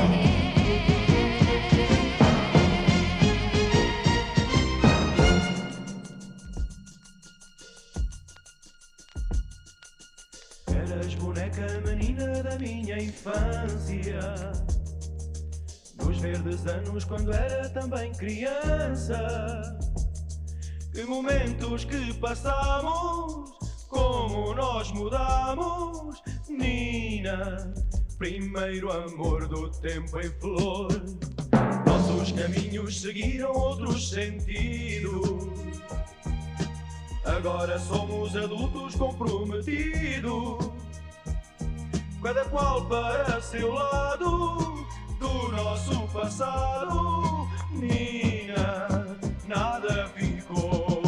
Infância, 13.32 14.20
nos 16.04 16.20
verdes 16.20 16.67
anos 16.67 17.06
quando 17.06 17.34
era 17.34 17.70
também 17.70 18.12
criança. 18.13 19.78
Que 20.94 21.04
momentos 21.06 21.86
que 21.86 22.13
passamos, 22.15 23.52
como 23.88 24.54
nós 24.54 24.91
mudamos, 24.91 26.22
Nina, 26.50 27.74
primeiro 28.17 28.91
amor 28.91 29.48
do 29.48 29.70
tempo 29.70 30.20
em 30.20 30.30
flor. 30.39 30.89
Nossos 31.86 32.32
caminhos 32.34 33.02
seguiram 33.02 33.54
outros 33.54 34.10
sentidos. 34.10 35.50
Agora 37.24 37.80
somos 37.80 38.36
adultos 38.36 38.96
comprometidos 38.96 40.71
cada 42.22 42.46
qual 42.46 42.86
para 42.86 43.42
seu 43.42 43.74
lado 43.74 44.86
do 45.20 45.52
nosso 45.52 46.08
passado. 46.10 47.48
Minha, 47.72 49.18
nada 49.48 50.08
ficou. 50.16 51.01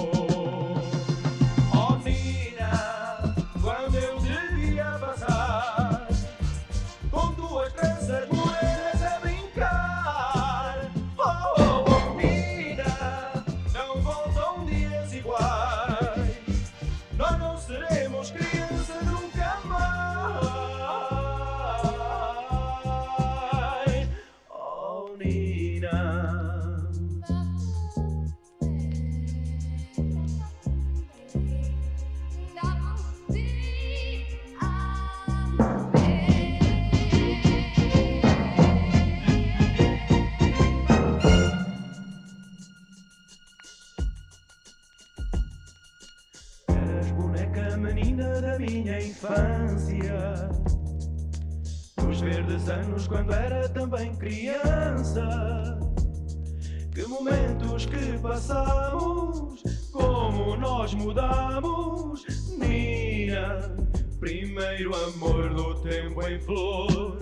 Momentos 57.84 57.86
que 57.86 58.18
passamos, 58.20 59.64
como 59.92 60.56
nós 60.56 60.94
mudamos, 60.94 62.26
Nina. 62.58 63.76
Primeiro 64.20 64.92
amor 64.96 65.54
do 65.54 65.76
tempo 65.82 66.26
em 66.28 66.40
flor. 66.40 67.18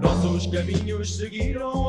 Nossos 0.00 0.46
caminhos 0.46 1.16
seguiram 1.16 1.81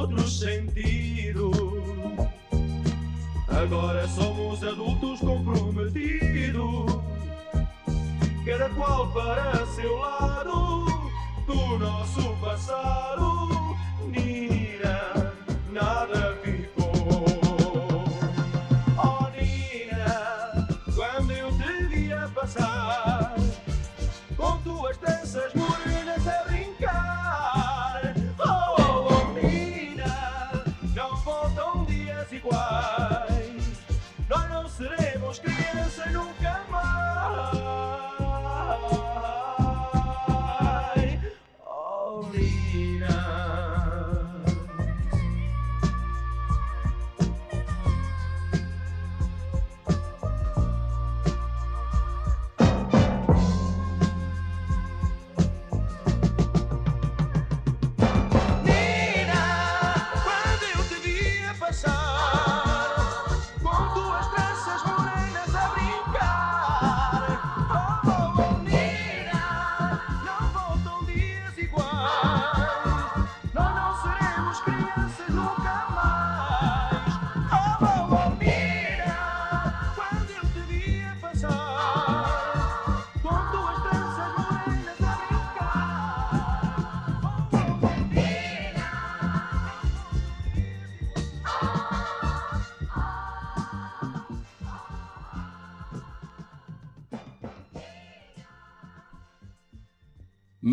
Essas 25.21 25.53
muralhas 25.53 26.27
abriram. 26.27 26.52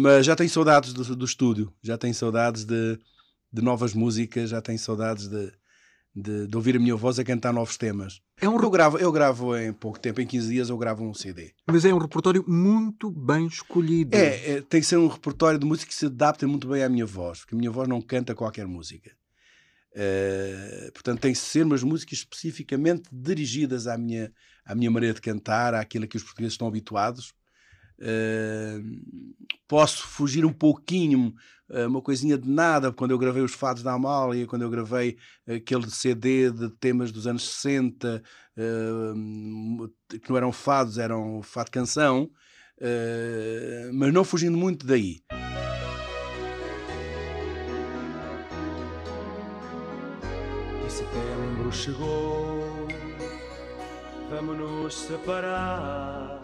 Mas 0.00 0.24
já 0.24 0.34
tenho 0.34 0.48
saudades 0.48 0.92
do, 0.94 1.14
do 1.14 1.24
estúdio, 1.24 1.72
já 1.82 1.98
tenho 1.98 2.14
saudades 2.14 2.64
de, 2.64 2.98
de 3.52 3.60
novas 3.60 3.92
músicas, 3.92 4.48
já 4.48 4.62
tenho 4.62 4.78
saudades 4.78 5.28
de, 5.28 5.52
de, 6.14 6.46
de 6.46 6.56
ouvir 6.56 6.76
a 6.76 6.78
minha 6.78 6.96
voz 6.96 7.18
a 7.18 7.24
cantar 7.24 7.52
novos 7.52 7.76
temas. 7.76 8.22
É 8.40 8.48
um, 8.48 8.58
Eu 8.58 8.70
gravo, 8.70 8.96
eu 8.98 9.12
gravo 9.12 9.54
em 9.56 9.72
pouco 9.74 10.00
tempo, 10.00 10.20
em 10.20 10.26
15 10.26 10.48
dias 10.48 10.68
eu 10.70 10.78
gravo 10.78 11.04
um 11.04 11.12
CD. 11.12 11.52
mas 11.66 11.84
é 11.84 11.92
um 11.92 11.98
repertório 11.98 12.42
muito 12.48 13.10
bem 13.10 13.46
escolhido. 13.46 14.16
É, 14.16 14.52
é, 14.52 14.60
tem 14.62 14.80
que 14.80 14.86
ser 14.86 14.96
um 14.96 15.06
repertório 15.06 15.58
de 15.58 15.66
música 15.66 15.88
que 15.88 15.94
se 15.94 16.06
adapte 16.06 16.46
muito 16.46 16.66
bem 16.66 16.82
à 16.82 16.88
minha 16.88 17.04
voz, 17.04 17.40
porque 17.40 17.54
a 17.54 17.58
minha 17.58 17.70
voz 17.70 17.86
não 17.86 18.00
canta 18.00 18.34
qualquer 18.34 18.66
música. 18.66 19.10
Eh, 19.92 20.90
portanto, 20.94 21.20
tem 21.20 21.32
que 21.32 21.38
ser 21.38 21.64
umas 21.64 21.82
músicas 21.82 22.20
especificamente 22.20 23.08
dirigidas 23.12 23.86
à 23.86 23.98
minha, 23.98 24.32
à 24.64 24.74
minha 24.74 24.90
maneira 24.90 25.14
de 25.14 25.20
cantar, 25.20 25.74
àquilo 25.74 26.04
a 26.04 26.08
que 26.08 26.16
os 26.16 26.22
portugueses 26.22 26.54
estão 26.54 26.68
habituados. 26.68 27.34
Posso 29.70 30.08
fugir 30.08 30.44
um 30.44 30.52
pouquinho, 30.52 31.32
eh, 31.70 31.86
uma 31.86 32.02
coisinha 32.02 32.36
de 32.36 32.48
nada, 32.48 32.90
quando 32.90 33.12
eu 33.12 33.18
gravei 33.18 33.40
os 33.40 33.54
Fados 33.54 33.84
da 33.84 33.92
Amália, 33.92 34.44
quando 34.44 34.62
eu 34.62 34.68
gravei 34.68 35.16
aquele 35.46 35.88
CD 35.88 36.50
de 36.50 36.70
temas 36.70 37.12
dos 37.12 37.28
anos 37.28 37.48
60, 37.48 38.20
eh, 38.56 40.18
que 40.18 40.28
não 40.28 40.36
eram 40.36 40.50
fados, 40.50 40.98
eram 40.98 41.40
fado 41.40 41.70
canção, 41.70 42.28
eh, 42.80 43.90
mas 43.94 44.12
não 44.12 44.24
fugindo 44.24 44.58
muito 44.58 44.84
daí. 44.84 45.22
E 50.84 50.90
setembro 50.90 51.72
chegou, 51.72 52.88
vamos 54.30 54.58
nos 54.58 54.94
separar. 54.94 56.39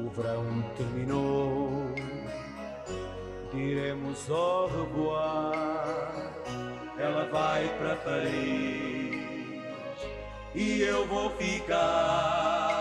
O 0.00 0.08
verão 0.10 0.62
terminou, 0.76 1.92
diremos 3.52 4.30
au 4.30 4.68
revoir. 4.68 6.32
Ela 6.96 7.24
vai 7.26 7.68
para 7.78 7.96
Paris 7.96 9.08
e 10.54 10.82
eu 10.82 11.04
vou 11.06 11.30
ficar, 11.30 12.80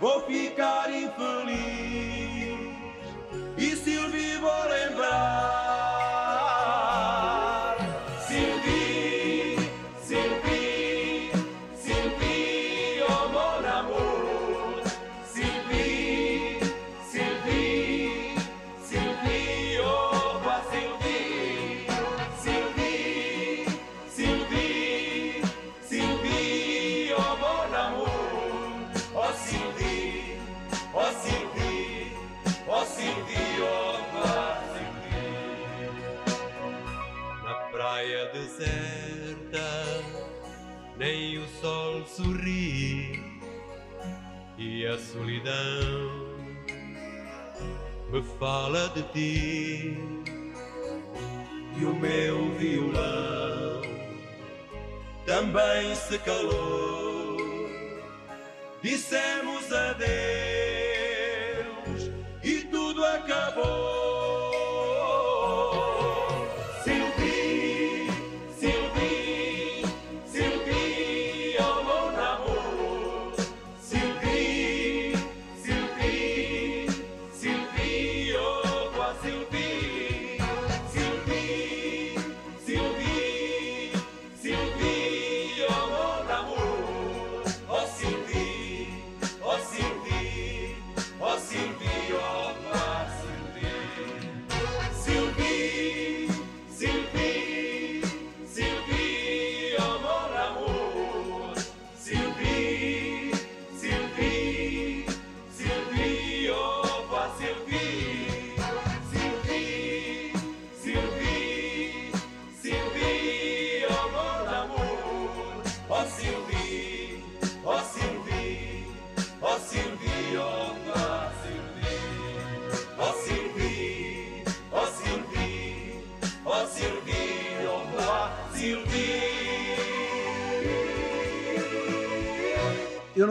vou 0.00 0.20
ficar 0.22 0.88
infeliz. 0.92 2.23
Sorri 42.16 43.20
e 44.56 44.86
a 44.86 44.96
solidão 44.98 46.10
me 48.12 48.22
fala 48.38 48.88
de 48.90 49.02
ti 49.12 49.98
e 51.76 51.84
o 51.84 51.92
meu 51.94 52.52
violão 52.52 53.82
também 55.26 55.94
se 55.96 56.18
calou. 56.20 57.36
Dissemos 58.80 59.72
adeus 59.72 60.53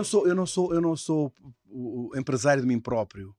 não 0.03 0.05
sou, 0.05 0.27
eu 0.27 0.35
não 0.35 0.45
sou, 0.45 0.73
eu 0.73 0.81
não 0.81 0.95
sou 0.97 1.33
o, 1.65 2.11
empresário 2.15 2.61
de 2.61 2.67
mim 2.67 2.79
próprio. 2.79 3.33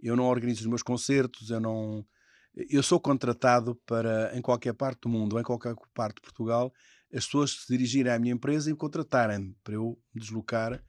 Eu 0.00 0.14
não 0.14 0.24
organizo 0.24 0.60
os 0.60 0.66
meus 0.66 0.82
concertos, 0.82 1.50
eu 1.50 1.60
não 1.60 2.06
eu 2.70 2.84
sou 2.84 3.00
contratado 3.00 3.74
para 3.84 4.30
em 4.36 4.40
qualquer 4.40 4.74
parte 4.74 5.00
do 5.00 5.08
mundo, 5.08 5.40
em 5.40 5.42
qualquer 5.42 5.74
parte 5.92 6.16
de 6.16 6.22
Portugal, 6.22 6.72
as 7.12 7.24
pessoas 7.24 7.50
se 7.50 7.66
dirigirem 7.68 8.12
à 8.12 8.18
minha 8.18 8.32
empresa 8.32 8.70
e 8.70 8.72
me 8.72 8.78
contratarem 8.78 9.56
para 9.64 9.74
eu 9.74 9.98
me 10.14 10.20
deslocar 10.20 10.80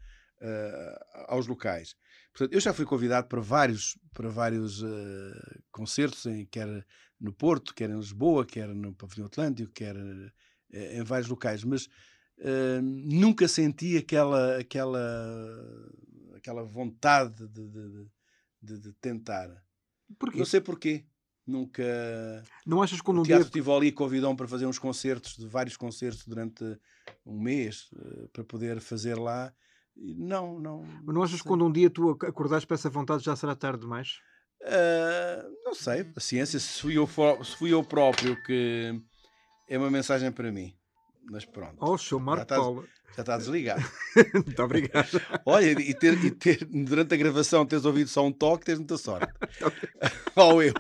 eh, 0.42 1.06
aos 1.28 1.48
locais. 1.48 1.96
Portanto, 2.32 2.54
eu 2.54 2.60
já 2.60 2.72
fui 2.72 2.86
convidado 2.86 3.28
para 3.28 3.42
vários, 3.42 3.98
para 4.14 4.30
vários 4.30 4.84
eh, 4.84 5.60
concertos, 5.72 6.24
em, 6.28 6.46
quer 6.46 6.86
no 7.20 7.34
Porto, 7.34 7.74
quer 7.74 7.90
em 7.90 7.98
Lisboa, 7.98 8.46
quer 8.46 8.68
no 8.68 8.94
Pavilhão 8.94 9.26
Atlântico, 9.26 9.72
quer 9.74 9.96
eh, 10.72 11.00
em 11.00 11.04
vários 11.04 11.30
locais, 11.30 11.64
mas 11.64 11.90
nunca 12.82 13.48
senti 13.48 13.98
aquela, 13.98 14.58
aquela, 14.58 15.00
aquela 16.36 16.64
vontade 16.64 17.48
de, 17.48 17.68
de- 17.68 18.08
de- 18.62 18.80
de- 18.80 18.94
tentar. 18.94 19.50
Porquê? 20.20 20.38
Não 20.38 20.46
sei 20.46 20.62
porquê. 20.62 21.06
Nunca. 21.48 21.84
Não 22.66 22.82
achas 22.82 23.00
que 23.00 23.10
O 23.10 23.14
um 23.14 23.22
dia 23.22 23.36
Teatro 23.36 23.52
Tivoli 23.52 23.92
convidou-me 23.92 24.36
para 24.36 24.48
fazer 24.48 24.66
uns 24.66 24.80
concertos, 24.80 25.38
de 25.38 25.48
vários 25.48 25.78
concertos 25.78 26.26
durante 26.26 26.64
um 27.24 27.40
mês, 27.40 27.90
eh, 27.96 28.28
para 28.34 28.44
poder 28.44 28.80
fazer 28.80 29.16
lá. 29.16 29.54
Não, 29.96 30.60
não. 30.60 30.84
Não 31.04 31.22
achas 31.22 31.42
que 31.42 31.48
quando 31.48 31.64
um 31.66 31.72
dia 31.72 31.90
tu 31.90 32.10
ac- 32.12 32.26
acordares 32.26 32.66
para 32.66 32.76
essa 32.76 32.90
vontade 32.90 33.24
já 33.24 33.36
será 33.36 33.56
tarde 33.56 33.82
demais? 33.82 34.20
Ah, 34.64 35.46
não 35.64 35.76
sei, 35.76 36.04
paciência, 36.04 36.60
se 36.60 36.82
fui, 36.82 36.98
eu, 36.98 37.08
se 37.44 37.56
fui 37.56 37.72
eu 37.72 37.84
próprio 37.84 38.42
que 38.44 39.00
é 39.70 39.78
uma 39.78 39.92
mensagem 39.92 40.32
para 40.32 40.52
mim. 40.52 40.76
Mas 41.30 41.44
pronto, 41.46 41.76
Oh, 41.80 41.98
show 41.98 42.20
Marco 42.20 42.44
estás- 42.44 42.62
Paulo. 42.62 42.88
já 43.16 43.22
está 43.22 43.38
desligado. 43.38 43.84
Muito 44.34 44.64
obrigado. 44.64 45.10
Olha, 45.46 45.72
e 45.72 45.94
ter, 45.94 46.14
e 46.24 46.32
ter 46.32 46.66
durante 46.66 47.14
a 47.14 47.18
gravação 47.18 47.66
teres 47.66 47.86
ouvido 47.86 48.10
só 48.10 48.26
um 48.26 48.32
toque, 48.32 48.66
tens 48.66 48.78
muita 48.78 48.98
sorte. 48.98 49.32
Ou 50.36 50.62
eu. 50.64 50.74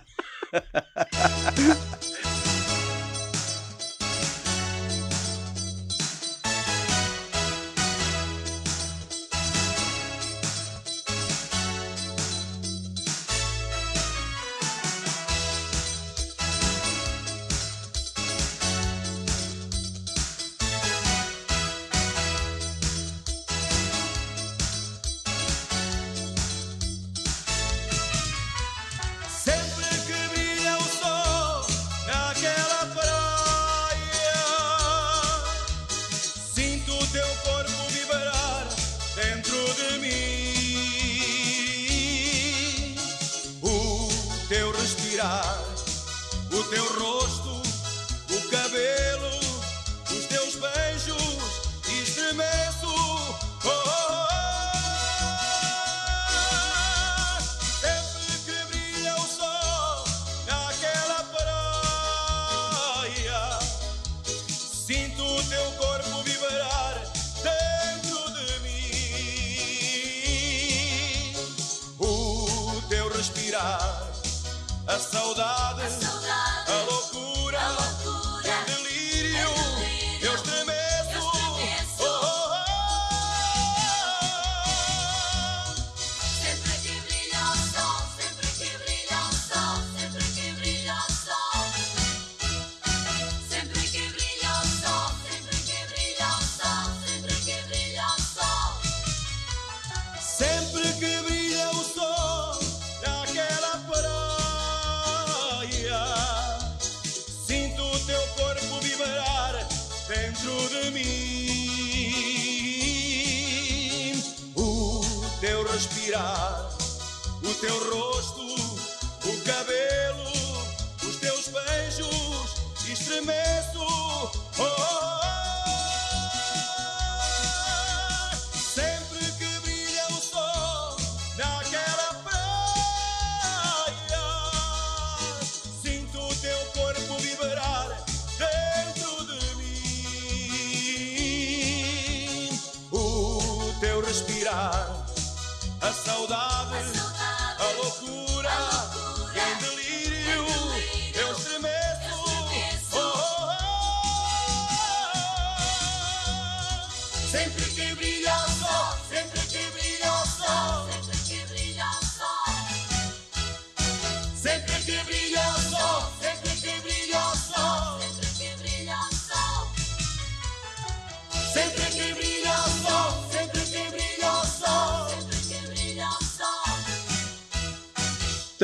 Teu 117.59 117.79
rosto, 117.89 118.34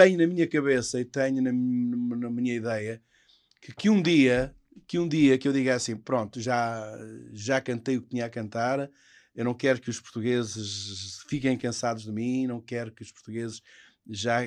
tenho 0.03 0.17
na 0.17 0.27
minha 0.27 0.47
cabeça 0.47 0.99
e 0.99 1.05
tenho 1.05 1.41
na, 1.41 1.51
na 1.51 2.29
minha 2.29 2.55
ideia 2.55 3.01
que, 3.61 3.73
que 3.73 3.89
um 3.89 4.01
dia 4.01 4.55
que 4.87 4.97
um 4.99 5.07
dia 5.07 5.37
que 5.37 5.47
eu 5.47 5.53
diga 5.53 5.75
assim 5.75 5.95
pronto 5.95 6.39
já 6.41 6.97
já 7.33 7.61
cantei 7.61 7.97
o 7.97 8.01
que 8.01 8.09
tinha 8.09 8.25
a 8.25 8.29
cantar 8.29 8.89
eu 9.35 9.45
não 9.45 9.53
quero 9.53 9.79
que 9.79 9.89
os 9.89 9.99
portugueses 9.99 11.19
fiquem 11.29 11.57
cansados 11.57 12.03
de 12.03 12.11
mim 12.11 12.47
não 12.47 12.59
quero 12.61 12.91
que 12.91 13.03
os 13.03 13.11
portugueses 13.11 13.61
já 14.09 14.39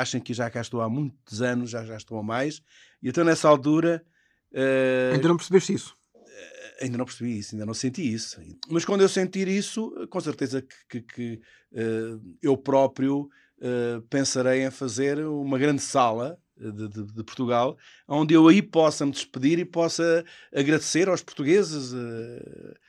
achem 0.00 0.20
que 0.20 0.34
já 0.34 0.50
cá 0.50 0.60
estou 0.60 0.80
há 0.80 0.88
muitos 0.88 1.40
anos 1.42 1.70
já 1.70 1.84
já 1.84 1.96
estou 1.96 2.18
a 2.18 2.22
mais 2.22 2.60
e 3.02 3.08
então 3.08 3.24
nessa 3.24 3.48
altura 3.48 4.04
eh, 4.52 5.12
Ainda 5.14 5.28
não 5.28 5.36
percebeste 5.36 5.72
isso. 5.74 5.94
ainda 6.80 6.96
não 6.98 7.04
percebi 7.04 7.38
isso, 7.38 7.54
ainda 7.54 7.66
não 7.66 7.74
senti 7.74 8.12
isso. 8.12 8.40
Mas 8.70 8.84
quando 8.84 9.00
eu 9.00 9.08
sentir 9.08 9.48
isso, 9.48 9.90
com 10.08 10.20
certeza 10.20 10.62
que, 10.62 10.76
que- 10.88 11.02
que, 11.02 11.40
eh, 11.72 12.18
eu 12.40 12.56
próprio 12.56 13.28
eh, 13.60 14.00
pensarei 14.10 14.64
em 14.64 14.70
fazer 14.70 15.18
uma 15.26 15.58
grande 15.58 15.82
sala 15.82 16.38
eh, 16.60 16.70
de, 16.70 16.88
de- 16.88 17.12
de 17.12 17.24
Portugal, 17.24 17.76
onde 18.06 18.34
eu 18.34 18.46
aí 18.48 18.60
possa 18.62 19.04
me 19.06 19.12
despedir 19.12 19.58
e 19.58 19.64
possa 19.64 20.24
agradecer 20.54 21.08
aos 21.08 21.22
portugueses 21.22 21.92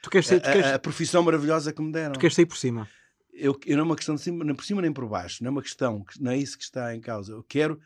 Tu 0.02 0.10
queres 0.10 0.28
sair, 0.28 0.38
a, 0.38 0.52
queres, 0.52 0.66
a 0.68 0.80
profissão 0.80 1.24
maravilhosa 1.24 1.74
que 1.74 1.82
me 1.82 1.92
deram. 1.92 2.14
tu 2.14 2.20
queres 2.20 2.36
sair 2.36 2.46
por 2.46 2.58
cima. 2.58 2.88
Eu, 3.34 3.58
eu 3.66 3.78
não 3.78 3.84
é 3.84 3.86
uma 3.86 3.96
questão 3.96 4.16
de 4.16 4.22
cima, 4.22 4.44
nem 4.44 4.54
por 4.56 4.66
cima 4.66 4.82
nem 4.82 4.92
por 4.92 5.08
baixo, 5.08 5.42
não 5.44 5.48
é 5.50 5.52
uma 5.52 5.62
questão, 5.62 6.04
não 6.20 6.32
é 6.32 6.38
isso 6.38 6.58
que 6.58 6.64
está 6.64 6.94
em 6.96 7.00
causa. 7.00 7.32
Eu 7.32 7.44
quero 7.44 7.80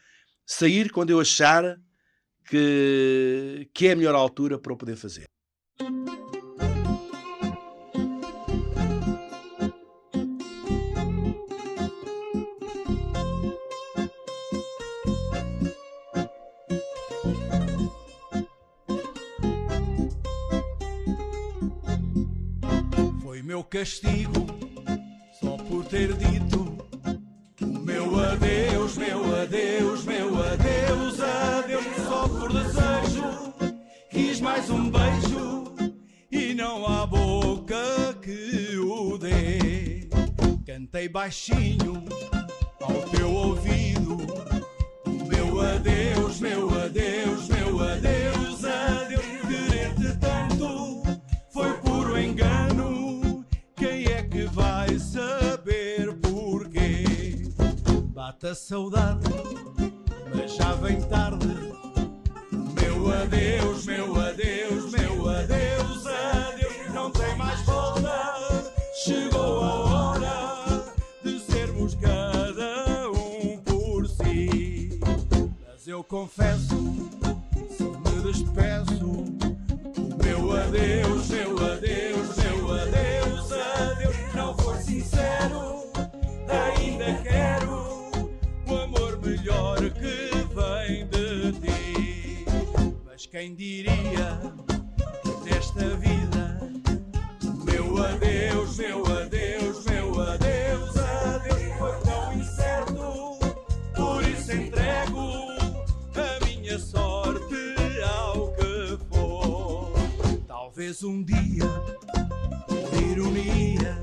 sair 0.45 0.89
quando 0.91 1.11
eu 1.11 1.19
achar 1.19 1.77
que, 2.49 3.69
que 3.73 3.87
é 3.87 3.91
a 3.91 3.95
melhor 3.95 4.15
altura 4.15 4.57
para 4.59 4.73
o 4.73 4.77
poder 4.77 4.95
fazer. 4.95 5.25
Meu 23.53 23.63
castigo 23.63 24.47
só 25.39 25.55
por 25.57 25.85
ter 25.85 26.11
dito 26.13 26.75
o 27.61 27.65
meu 27.85 28.19
adeus, 28.19 28.97
meu 28.97 29.35
adeus, 29.41 30.05
meu 30.05 30.43
adeus, 30.43 31.19
adeus, 31.19 31.85
só 32.03 32.27
por 32.27 32.51
desejo. 32.51 33.53
Quis 34.09 34.41
mais 34.41 34.71
um 34.71 34.89
beijo 34.89 35.65
e 36.31 36.55
não 36.55 36.87
há 36.87 37.05
boca 37.05 38.17
que 38.23 38.75
o 38.75 39.19
dê. 39.19 40.09
Cantei 40.65 41.07
baixinho 41.07 42.05
Saudade, 58.51 59.23
mas 60.35 60.55
já 60.55 60.73
vem 60.73 61.01
tarde. 61.03 61.47
Meu 62.79 63.11
adeus, 63.11 63.85
meu 63.85 64.19
adeus, 64.19 64.91
meu 64.91 65.29
adeus, 65.29 66.05
adeus, 66.05 66.93
não 66.93 67.09
tem 67.09 67.35
mais 67.37 67.61
volta. 67.61 68.73
Chegou 69.03 69.63
a 69.63 69.73
hora 69.85 70.93
de 71.23 71.39
sermos 71.39 71.95
cada 71.95 73.09
um 73.11 73.57
por 73.59 74.07
si. 74.07 74.99
Mas 75.65 75.87
eu 75.87 76.03
confesso, 76.03 76.75
se 77.71 77.83
me 77.83 78.21
despeço, 78.23 79.25
meu 80.21 80.51
adeus, 80.51 81.29
meu 81.29 81.57
adeus, 81.71 82.37
meu 82.37 82.71
adeus, 82.73 83.51
adeus, 83.51 84.35
não 84.35 84.55
for 84.57 84.75
sincero, 84.77 85.85
ainda 86.49 87.13
quero 87.23 87.62
quem 93.33 93.55
diria 93.55 94.39
nesta 95.43 95.95
vida, 95.95 96.59
meu 97.65 97.97
adeus, 97.97 98.77
meu 98.77 99.03
adeus, 99.07 99.85
meu 99.85 100.21
adeus, 100.21 100.97
adeus, 100.97 101.77
foi 101.79 101.99
tão 102.03 102.33
incerto, 102.33 103.39
por 103.95 104.23
isso 104.23 104.51
entrego 104.51 105.47
a 106.13 106.45
minha 106.45 106.77
sorte 106.77 107.55
ao 108.23 108.51
que 108.51 108.99
for. 109.09 109.91
Talvez 110.45 111.03
um 111.03 111.23
dia, 111.23 111.65
ironia, 113.11 113.99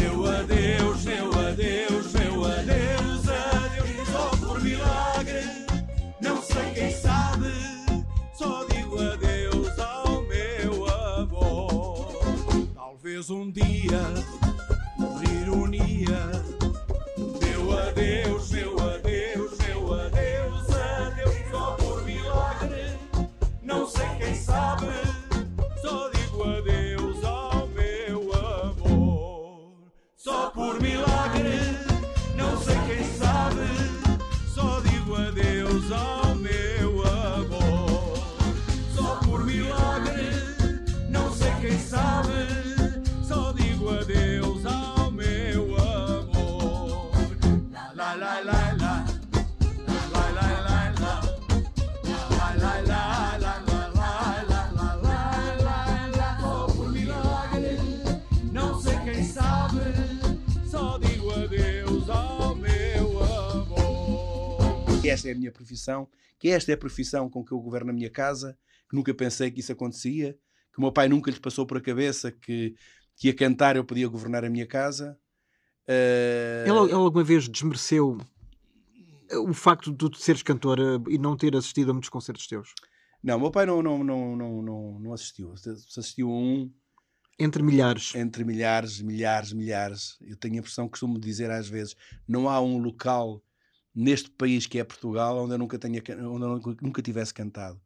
meu 0.00 0.26
adeus, 0.26 1.04
meu 1.04 1.32
adeus, 1.38 2.12
meu 2.14 2.44
adeus, 2.46 3.28
adeus, 3.28 4.08
só 4.10 4.30
por 4.38 4.62
milagre, 4.62 5.66
não 6.22 6.40
sei 6.40 6.72
quem 6.72 6.90
sabe. 6.92 7.75
Só 8.36 8.64
digo 8.64 9.00
adeus 9.00 9.78
ao 9.78 10.22
meu 10.24 10.86
amor. 10.86 12.68
Talvez 12.74 13.30
um 13.30 13.50
dia 13.50 13.66
esta 65.26 65.28
é 65.28 65.32
a 65.32 65.38
minha 65.38 65.52
profissão, 65.52 66.08
que 66.38 66.48
esta 66.48 66.70
é 66.70 66.74
a 66.74 66.78
profissão 66.78 67.28
com 67.28 67.44
que 67.44 67.52
eu 67.52 67.58
governo 67.58 67.90
a 67.90 67.92
minha 67.94 68.10
casa, 68.10 68.56
que 68.88 68.94
nunca 68.96 69.12
pensei 69.14 69.50
que 69.50 69.60
isso 69.60 69.72
acontecia, 69.72 70.34
que 70.72 70.78
o 70.78 70.80
meu 70.80 70.92
pai 70.92 71.08
nunca 71.08 71.30
lhe 71.30 71.40
passou 71.40 71.66
por 71.66 71.78
a 71.78 71.80
cabeça 71.80 72.30
que, 72.30 72.74
que 73.16 73.28
ia 73.28 73.34
cantar 73.34 73.76
eu 73.76 73.84
podia 73.84 74.06
governar 74.08 74.44
a 74.44 74.50
minha 74.50 74.66
casa. 74.66 75.18
Eh, 75.88 76.64
Ela, 76.66 76.88
ela 76.90 76.98
alguma 77.02 77.24
vez 77.24 77.48
desmereceu 77.48 78.18
o 79.32 79.52
facto 79.52 79.90
de 79.90 79.96
tu 79.96 80.14
seres 80.16 80.42
cantor 80.42 80.78
eh, 80.78 81.10
e 81.10 81.18
não 81.18 81.36
ter 81.36 81.56
assistido 81.56 81.90
a 81.90 81.92
muitos 81.94 82.10
concertos 82.10 82.46
teus? 82.46 82.72
Não, 83.22 83.36
o 83.36 83.40
meu 83.40 83.50
pai 83.50 83.66
não, 83.66 83.82
não, 83.82 84.04
não, 84.04 84.36
não, 84.36 84.62
não, 84.62 84.98
não 85.00 85.12
assistiu. 85.12 85.56
Se 85.56 85.70
assistiu 85.70 86.28
a 86.30 86.32
um 86.32 86.70
Entre 87.38 87.62
milhares. 87.62 88.14
entre 88.14 88.44
milhares, 88.44 89.00
milhares, 89.00 89.52
milhares. 89.52 90.16
Eu 90.20 90.36
tenho 90.36 90.54
a 90.54 90.58
impressão, 90.58 90.88
costumo 90.88 91.18
dizer 91.18 91.50
às 91.50 91.68
vezes, 91.68 91.96
não 92.28 92.48
há 92.48 92.60
um 92.60 92.78
local 92.78 93.42
neste 93.96 94.30
país 94.30 94.66
que 94.66 94.78
é 94.78 94.84
Portugal 94.84 95.38
onde 95.38 95.54
eu 95.54 95.58
nunca, 95.58 95.78
tenha, 95.78 96.02
onde 96.28 96.44
eu 96.44 96.76
nunca- 96.82 97.00
tivesse 97.02 97.32
cantado. 97.32 97.80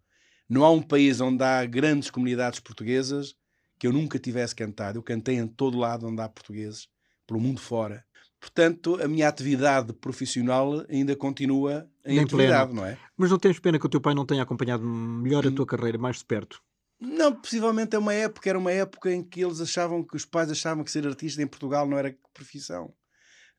Não 0.49 0.65
há 0.65 0.71
um 0.71 0.83
país 0.83 1.21
onde 1.21 1.45
há 1.45 1.65
grandes 1.65 2.11
comunidades 2.11 2.59
portuguesas 2.59 3.37
que 3.79 3.87
eu 3.87 3.93
nunca 3.93 4.19
tivesse 4.19 4.55
cantado. 4.55 4.99
Eu 4.99 5.03
cantei 5.05 5.37
em 5.37 5.47
todo 5.47 5.79
lado 5.79 6.09
onde 6.09 6.21
há 6.21 6.29
portugueses, 6.29 6.89
pelo 7.27 7.41
mundo 7.41 7.61
fora. 7.61 8.05
Portanto, 8.41 8.99
a 9.01 9.07
minha 9.07 9.29
atividade 9.29 9.93
profissional 9.93 10.85
ainda 10.89 11.15
continua 11.15 11.89
em 12.05 12.19
Em 12.19 12.25
atividade, 12.25 12.75
não 12.75 12.85
é? 12.85 12.99
Mas 13.17 13.31
não 13.31 13.39
tens 13.39 13.61
pena 13.61 13.79
que 13.79 13.87
o 13.87 13.89
teu 13.89 14.01
pai 14.01 14.15
não 14.15 14.27
tenha 14.27 14.43
acompanhado 14.43 14.83
melhor 14.85 15.47
a 15.47 15.51
tua 15.53 15.67
carreira, 15.67 15.97
mais 15.97 16.19
de 16.19 16.25
perto? 16.25 16.61
Não, 16.99 17.35
possivelmente 17.35 17.95
é 17.95 17.99
uma 17.99 18.13
época, 18.13 18.49
era 18.51 18.59
uma 18.59 18.73
época 18.73 19.13
em 19.13 19.23
que 19.23 19.41
eles 19.43 19.61
achavam 19.61 20.03
que 20.03 20.17
os 20.17 20.25
pais 20.25 20.51
achavam 20.51 20.83
que 20.83 20.91
ser 20.91 21.07
artista 21.07 21.41
em 21.41 21.47
Portugal 21.47 21.87
não 21.87 21.97
era 21.97 22.15
profissão. 22.35 22.93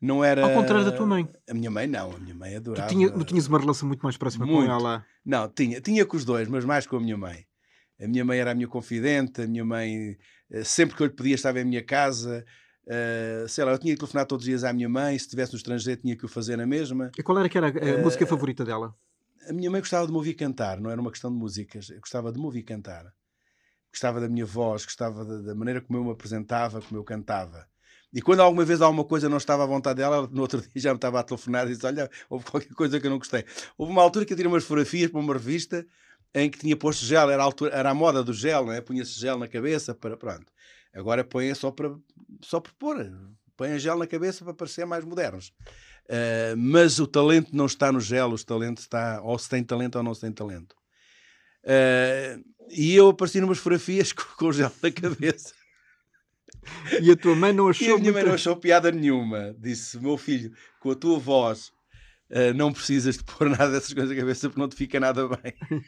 Não 0.02 0.24
era. 0.24 0.44
Ao 0.44 0.52
contrário 0.54 0.84
da 0.84 0.92
tua 0.92 1.06
mãe. 1.06 1.28
A 1.50 1.54
minha 1.54 1.70
mãe 1.70 1.86
não, 1.86 2.12
a 2.16 2.18
minha 2.20 2.34
mãe 2.34 2.52
Tu, 2.54 2.58
adorava. 2.58 2.88
tinha, 2.90 3.12
tu 3.12 3.24
tinhas 3.24 3.48
uma 3.48 3.60
relação 3.60 3.88
muito 3.88 4.02
mais 4.02 4.18
próxima 4.18 4.46
com 4.48 4.52
Muito. 4.54 4.72
ela. 4.72 5.06
Não, 5.24 5.48
tinha, 5.48 5.80
tinha 5.80 6.06
com 6.06 6.18
os 6.18 6.26
dois, 6.26 6.48
mas 6.48 6.66
mais 6.66 6.88
com 6.88 6.96
a 6.98 7.00
minha 7.00 7.18
mãe. 7.18 7.46
A 8.02 8.08
minha 8.08 8.26
mãe 8.26 8.40
era 8.40 8.52
a 8.52 8.56
minha 8.56 8.68
confidente, 8.68 9.44
a 9.44 9.48
minha 9.48 9.64
mãe, 9.64 10.18
eh, 10.50 10.64
sempre 10.64 10.96
que 10.98 11.04
eu 11.04 11.08
lhe 11.08 11.14
pedia, 11.14 11.36
estava 11.36 11.60
em 11.62 11.66
minha 11.66 11.84
casa. 11.84 12.44
eh, 12.88 13.46
sei 13.48 13.64
lá, 13.64 13.72
eu 13.74 13.78
tinha 13.78 13.94
que 13.94 14.00
telefonar 14.00 14.26
todos 14.26 14.44
os 14.44 14.50
dias 14.50 14.64
à 14.64 14.74
minha 14.74 14.90
mãe, 14.90 15.16
se 15.20 15.26
estivesse 15.26 15.54
no 15.54 15.58
estrangeiro, 15.58 16.02
tinha 16.02 16.16
que 16.18 16.26
o 16.26 16.28
fazer 16.28 16.58
na 16.58 16.66
mesma. 16.66 17.12
E 17.18 17.22
qual 17.22 17.38
era 17.38 17.48
que 17.48 17.56
era 17.58 17.68
a 17.68 17.70
Eh, 17.70 18.02
música 18.02 18.26
favorita 18.26 18.66
dela? 18.66 18.96
A 19.48 19.54
minha 19.54 19.70
mãe 19.70 19.80
gostava 19.82 20.06
de 20.08 20.12
me 20.12 20.18
ouvir 20.18 20.34
cantar, 20.34 20.80
não 20.82 20.90
era 20.90 21.00
uma 21.00 21.12
questão 21.12 21.32
de 21.32 21.38
músicas, 21.38 21.92
eu 21.92 22.00
gostava 22.00 22.32
de 22.32 22.40
me 22.40 22.46
ouvir 22.46 22.64
cantar. 22.64 23.06
Gostava 23.94 24.20
da 24.20 24.28
minha 24.28 24.46
voz, 24.48 24.84
gostava 24.84 25.24
da, 25.24 25.42
da 25.42 25.54
maneira 25.56 25.80
como 25.82 26.00
eu 26.00 26.04
me 26.06 26.12
apresentava, 26.12 26.82
como 26.82 27.00
eu 27.00 27.04
cantava. 27.04 27.68
E 28.14 28.22
quando 28.22 28.42
alguma 28.42 28.66
vez 28.66 28.82
alguma 28.82 29.06
coisa 29.06 29.30
não 29.30 29.38
estava 29.38 29.64
à 29.64 29.66
vontade 29.66 29.98
dela, 29.98 30.18
ela, 30.18 30.30
no 30.30 30.42
outro 30.42 30.62
dia 30.62 30.70
já 30.76 30.90
me 30.92 30.98
estava 30.98 31.20
a 31.20 31.24
telefonar 31.24 31.66
e 31.66 31.70
disse: 31.72 31.86
Olha, 31.86 32.10
houve 32.30 32.46
qualquer 32.46 32.74
coisa 32.74 33.00
que 33.00 33.08
eu 33.08 33.12
não 33.12 33.18
gostei. 33.18 33.46
Houve 33.78 33.92
uma 33.92 34.02
altura 34.02 34.26
que 34.26 34.34
eu 34.34 34.38
tirei 34.38 34.52
umas 34.52 34.64
fotografias 34.64 35.10
para 35.10 35.20
uma 35.20 35.34
revista 35.34 35.86
em 36.34 36.50
que 36.50 36.60
tinha 36.60 36.76
posto 36.76 37.06
gel, 37.06 37.30
era 37.30 37.42
a, 37.42 37.46
altura, 37.46 37.74
era 37.74 37.90
a 37.90 37.94
moda 37.94 38.24
do 38.24 38.34
gel, 38.34 38.66
não 38.66 38.74
é? 38.74 38.82
punha-se 38.82 39.20
gel 39.20 39.38
na 39.38 39.48
cabeça 39.48 39.94
para 39.94 40.16
pronto. 40.16 40.52
Agora 40.94 41.24
põe 41.24 41.54
só 41.54 41.72
para 41.72 41.94
só 42.42 42.60
por 42.60 42.74
pôr, 42.74 43.12
põe 43.56 43.78
gel 43.80 43.98
na 43.98 44.08
cabeça 44.08 44.44
para 44.44 44.54
parecer 44.54 44.86
mais 44.86 45.06
modernos. 45.06 45.54
Uh, 46.06 46.58
mas 46.58 47.00
o 47.00 47.08
talento 47.08 47.56
não 47.56 47.66
está 47.66 47.92
no 47.92 48.00
gel, 48.00 48.30
o 48.30 48.44
talento 48.44 48.80
está 48.80 49.22
ou 49.22 49.38
se 49.38 49.48
tem 49.48 49.64
talento 49.64 49.96
ou 49.98 50.04
não 50.04 50.14
se 50.14 50.22
tem 50.22 50.32
talento. 50.32 50.76
Uh, 51.64 52.44
e 52.70 52.96
eu 52.96 53.10
apareci 53.10 53.40
numas 53.40 53.58
fotografias 53.58 54.12
com, 54.14 54.24
com 54.38 54.52
gel 54.52 54.72
na 54.82 54.92
cabeça. 54.92 55.54
E 57.02 57.10
a 57.12 57.16
tua 57.16 57.36
mãe 57.36 57.52
não 57.54 57.68
achou 57.70 57.88
E 57.88 57.92
a 57.92 57.98
minha 57.98 58.04
mãe 58.12 58.22
muito- 58.22 58.28
não 58.28 58.36
achou 58.36 58.56
piada 58.56 58.92
nenhuma. 58.92 59.56
Disse: 59.58 60.00
Meu 60.00 60.18
filho, 60.18 60.52
com 60.80 60.92
a 60.92 60.96
tua 60.96 61.18
voz, 61.20 61.72
eh, 62.30 62.54
não 62.54 62.72
precisas 62.72 63.18
de 63.18 63.24
pôr 63.24 63.50
nada 63.50 63.72
dessas 63.72 63.94
coisas 63.94 64.12
na 64.12 64.20
cabeça 64.22 64.48
porque 64.50 64.62
não 64.62 64.70
te 64.70 64.76
fica 64.76 65.00
nada 65.00 65.28
bem. 65.28 65.54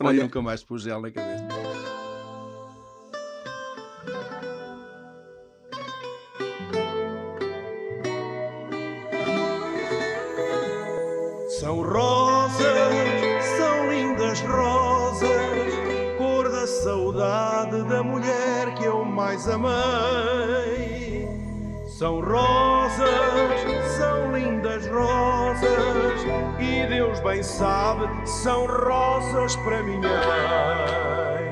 Olha, 0.00 0.08
Olha- 0.08 0.22
nunca 0.24 0.42
mais 0.42 0.62
pus 0.62 0.82
gel 0.82 1.00
na 1.00 1.10
cabeça. 1.10 1.44
São 11.60 11.82
rosas, 11.82 12.64
são 13.56 13.90
lindas 13.90 14.40
rosas, 14.40 15.30
cor 16.18 16.50
da 16.50 16.66
saudade 16.66 17.82
da 17.84 18.02
mulher 18.02 18.53
mais 19.24 19.48
amei. 19.48 21.26
São 21.86 22.20
rosas, 22.20 23.08
são 23.96 24.36
lindas 24.36 24.86
rosas, 24.88 26.20
e 26.60 26.86
Deus 26.88 27.20
bem 27.20 27.42
sabe, 27.42 28.06
são 28.28 28.66
rosas 28.66 29.56
para 29.56 29.82
minha 29.82 30.00
mãe. 30.00 31.50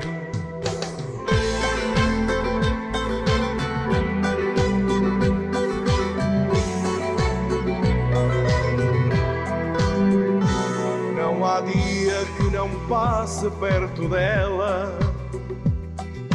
Não 11.15 11.43
há 11.43 11.61
dia 11.61 12.23
que 12.37 12.43
não 12.51 12.69
passe 12.87 13.49
perto 13.59 14.07
dela. 14.07 14.95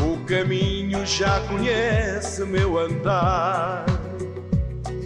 O 0.01 0.17
caminho 0.27 0.78
já 1.09 1.41
conhece 1.49 2.45
meu 2.45 2.79
andar. 2.79 3.87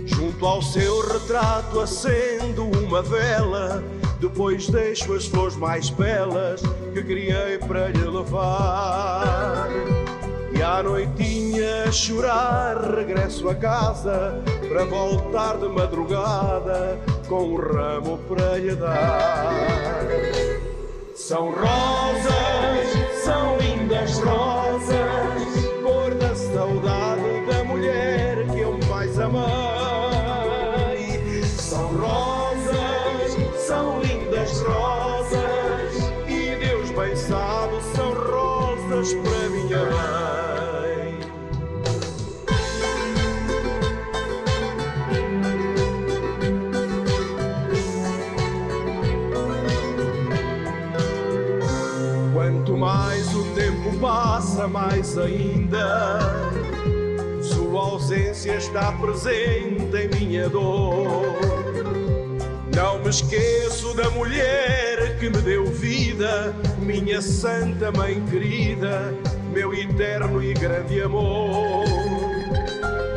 Junto 0.05 0.44
ao 0.44 0.61
seu 0.61 1.00
retrato 1.00 1.80
acendo 1.80 2.64
uma 2.64 3.00
vela. 3.03 3.82
Depois 4.20 4.68
deixo 4.68 5.14
as 5.14 5.26
flores 5.26 5.57
mais 5.57 5.90
belas 5.90 6.61
que 6.92 7.03
criei 7.03 7.59
para 7.59 7.88
lhe 7.88 8.05
levar. 8.05 9.68
E 10.53 10.61
à 10.61 10.82
noitinha 10.82 11.84
a 11.84 11.92
chorar 11.92 12.94
regresso 12.96 13.48
a 13.48 13.55
casa 13.55 14.42
para 14.68 14.84
voltar 14.84 15.57
de 15.59 15.68
madrugada 15.68 16.98
com 17.28 17.44
um 17.44 17.57
ramo 17.57 18.18
para 18.28 18.59
lhe 18.59 18.74
dar. 18.74 19.53
São 21.14 21.50
rosas, 21.53 23.22
são 23.24 23.57
lindas 23.59 24.18
rosas, 24.18 25.12
para 39.11 39.48
minha 39.48 39.78
mãe. 39.78 41.18
Quanto 52.32 52.76
mais 52.76 53.34
o 53.34 53.42
tempo 53.55 53.98
passa, 53.98 54.68
mais 54.68 55.18
ainda 55.18 56.20
sua 57.42 57.80
ausência 57.80 58.57
está 58.57 58.92
presente 58.92 59.96
em 59.96 60.09
minha 60.16 60.48
dor. 60.48 61.34
Não 62.74 63.00
me 63.00 63.11
esqueço 63.11 63.96
da 63.96 64.09
mulher 64.11 64.91
que 65.23 65.31
me 65.31 65.41
deu 65.41 65.64
vida, 65.66 66.53
minha 66.81 67.23
Santa 67.23 67.93
Mãe 67.93 68.20
querida, 68.29 69.14
meu 69.53 69.73
eterno 69.73 70.43
e 70.43 70.53
grande 70.53 71.01
amor. 71.01 71.85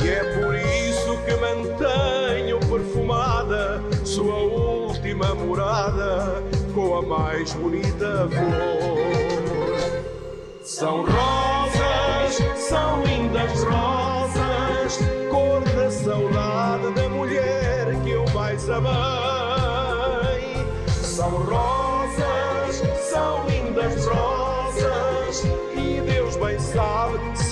E 0.04 0.08
é 0.08 0.24
por 0.36 0.54
isso 0.54 1.18
que 1.26 1.34
mantenho 1.34 2.60
perfumada 2.60 3.82
sua 4.04 4.36
última 4.36 5.34
morada 5.34 6.44
com 6.76 6.96
a 6.96 7.02
mais 7.02 7.52
bonita 7.54 8.30
flor. 8.30 10.04
São 10.62 11.04
rosas, 11.06 12.38
são 12.56 13.02
lindas 13.02 13.64
rosas, 13.64 15.00
cor 15.32 15.62
da 15.76 15.90
saudade 15.90 16.94
da 16.94 17.10
mulher 17.10 18.00
que 18.04 18.12
eu 18.12 18.26
mais 18.32 18.70
amei. 18.70 18.94
São 21.02 21.32
rosas. 21.32 21.85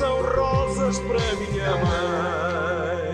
São 0.04 0.22
rosas 0.22 1.00
para 1.00 1.36
minha 1.36 1.78
mãe. 1.78 3.14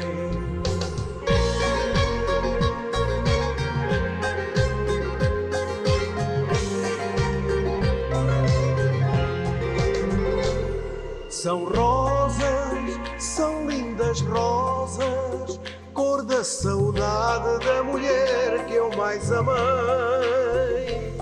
São 11.30 11.66
rosas, 11.66 13.00
são 13.20 13.70
lindas 13.70 14.22
rosas, 14.22 15.60
cor 15.94 16.24
da 16.24 16.44
saudade 16.44 17.64
da 17.66 17.84
mulher 17.84 18.66
que 18.66 18.74
eu 18.74 18.90
mais 18.98 19.32
amei. 19.32 21.14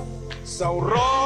São 0.45 0.79
rosas, 0.79 1.16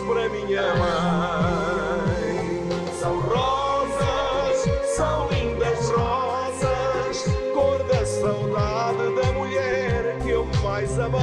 para 0.00 0.28
minha 0.28 0.74
mãe. 0.74 2.62
São 2.98 3.20
rosas, 3.20 4.64
são 4.96 5.28
lindas 5.28 5.90
rosas, 5.90 7.24
cor 7.52 7.82
da 7.84 8.04
saudade 8.04 9.14
da 9.14 9.32
mulher 9.32 10.18
que 10.22 10.30
eu 10.30 10.46
mais 10.62 10.98
amei. 10.98 11.22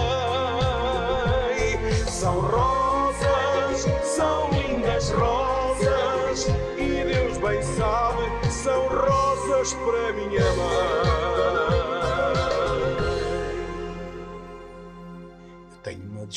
São 2.07 2.39
rosas, 2.39 3.87
são 4.03 4.49
lindas 4.51 5.09
rosas, 5.11 6.47
e 6.77 7.03
Deus 7.03 7.37
bem 7.37 7.61
sabe 7.61 8.29
que 8.41 8.51
são 8.51 8.87
rosas 8.87 9.73
para 9.73 10.13
minha 10.13 10.53
mãe. 10.53 11.20